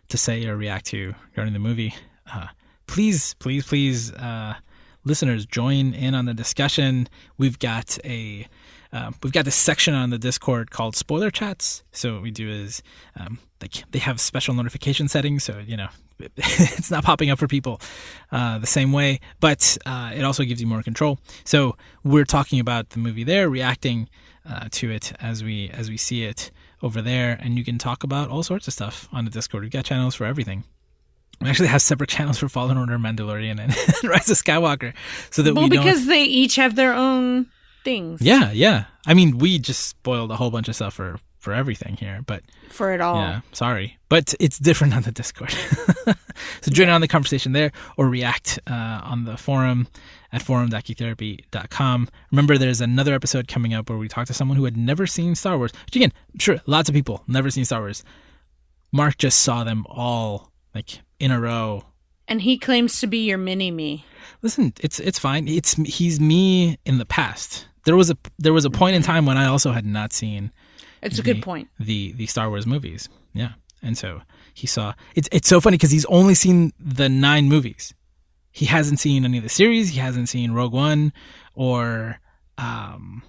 [0.10, 1.96] to say or react to regarding the movie.
[2.32, 2.48] Uh,
[2.88, 4.56] please, please, please, uh,
[5.04, 7.10] listeners, join in on the discussion.
[7.38, 8.48] We've got a
[8.96, 11.84] uh, we've got this section on the Discord called spoiler chats.
[11.92, 12.82] So what we do is
[13.20, 15.90] um, like they have special notification settings, so you know
[16.38, 17.82] it's not popping up for people
[18.32, 21.20] uh, the same way, but uh, it also gives you more control.
[21.44, 24.08] So we're talking about the movie there, reacting
[24.50, 26.52] uh, to it as we as we see it
[26.82, 29.64] over there, and you can talk about all sorts of stuff on the Discord.
[29.64, 30.64] We've got channels for everything.
[31.42, 33.76] We actually have separate channels for Fallen Order, Mandalorian, and
[34.10, 34.94] Rise of Skywalker,
[35.32, 35.84] so that well, we don't.
[35.84, 37.48] because they each have their own
[37.86, 38.86] things Yeah, yeah.
[39.06, 42.42] I mean, we just spoiled a whole bunch of stuff for for everything here, but
[42.70, 43.18] for it all.
[43.18, 45.52] yeah, sorry, but it's different on the Discord.
[46.62, 49.88] so join in on the conversation there, or react uh, on the forum
[50.32, 52.10] at forum.geektherapy.com.
[52.32, 55.36] Remember, there's another episode coming up where we talk to someone who had never seen
[55.36, 55.72] Star Wars.
[55.86, 58.04] Which again, sure, lots of people never seen Star Wars.
[58.92, 61.84] Mark just saw them all like in a row
[62.28, 64.06] And he claims to be your mini me.
[64.42, 65.48] Listen, it's it's fine.
[65.48, 67.68] It's he's me in the past.
[67.86, 70.52] There was a there was a point in time when I also had not seen
[71.02, 71.70] It's a good point.
[71.80, 73.10] the the Star Wars movies.
[73.34, 74.22] Yeah, and so
[74.54, 74.94] he saw.
[75.16, 77.94] It's it's so funny because he's only seen the nine movies.
[78.52, 79.90] He hasn't seen any of the series.
[79.90, 81.14] He hasn't seen Rogue One
[81.54, 82.20] or
[82.58, 83.22] um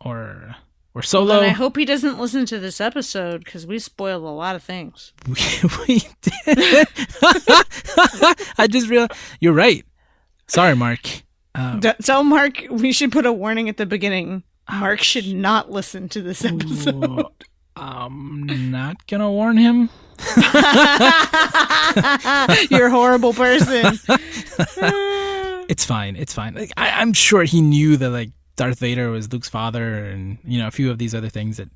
[0.00, 0.54] or
[0.94, 1.38] or Solo.
[1.38, 4.62] And I hope he doesn't listen to this episode because we spoiled a lot of
[4.62, 5.12] things.
[5.28, 5.34] we,
[5.86, 6.86] we did.
[8.56, 9.84] I just realized you're right.
[10.46, 11.00] Sorry, Mark.
[11.58, 14.44] Uh, D- tell Mark we should put a warning at the beginning.
[14.70, 17.04] Mark should not listen to this episode.
[17.04, 17.24] Ooh,
[17.74, 19.90] I'm not gonna warn him.
[22.70, 23.98] You're a horrible person.
[25.68, 26.16] It's fine.
[26.16, 26.54] It's fine.
[26.54, 30.58] Like I, I'm sure he knew that like Darth Vader was Luke's father, and you
[30.58, 31.68] know a few of these other things that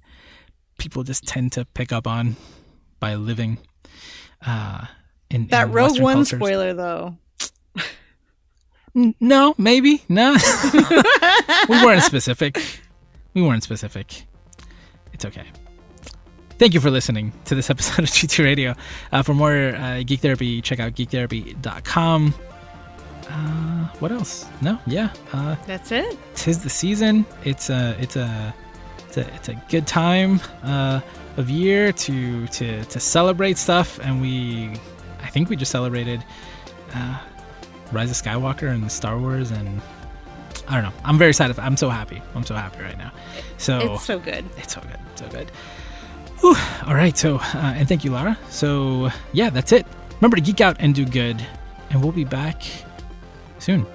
[0.78, 2.36] people just tend to pick up on
[3.00, 3.58] by living.
[4.46, 4.86] Uh,
[5.28, 6.38] in that in Rogue Western One cultures.
[6.38, 7.18] spoiler, though.
[8.94, 10.36] No, maybe no.
[11.68, 12.58] we weren't specific.
[13.34, 14.24] We weren't specific.
[15.12, 15.46] It's okay.
[16.58, 18.74] Thank you for listening to this episode of G2 Radio.
[19.10, 22.34] Uh, for more uh, Geek Therapy, check out geektherapy.com.
[23.28, 24.46] Uh, what else?
[24.60, 25.12] No, yeah.
[25.32, 26.18] Uh, That's it.
[26.34, 27.24] tis the season.
[27.44, 28.54] It's a it's a
[29.08, 31.00] it's a, it's a good time uh,
[31.38, 34.72] of year to to to celebrate stuff, and we
[35.22, 36.22] I think we just celebrated
[36.94, 37.18] uh,
[37.92, 39.80] Rise of Skywalker and Star Wars, and
[40.68, 40.92] I don't know.
[41.04, 41.58] I'm very excited.
[41.58, 42.22] I'm so happy.
[42.34, 43.12] I'm so happy right now.
[43.58, 44.44] So It's so good.
[44.56, 45.50] it's so good, so good.
[46.40, 46.56] Whew.
[46.86, 48.36] All right, so uh, and thank you, Lara.
[48.48, 49.86] So yeah, that's it.
[50.20, 51.44] Remember to geek out and do good,
[51.90, 52.62] and we'll be back
[53.58, 53.86] soon.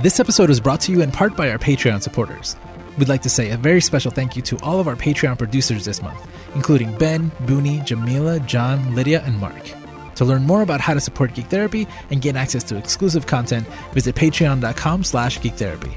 [0.00, 2.56] This episode was brought to you in part by our Patreon supporters.
[2.98, 5.84] We'd like to say a very special thank you to all of our Patreon producers
[5.84, 6.18] this month,
[6.54, 9.72] including Ben, Booney, Jamila, John, Lydia, and Mark.
[10.16, 13.66] To learn more about how to support Geek Therapy and gain access to exclusive content,
[13.92, 15.92] visit patreon.com slash geektherapy.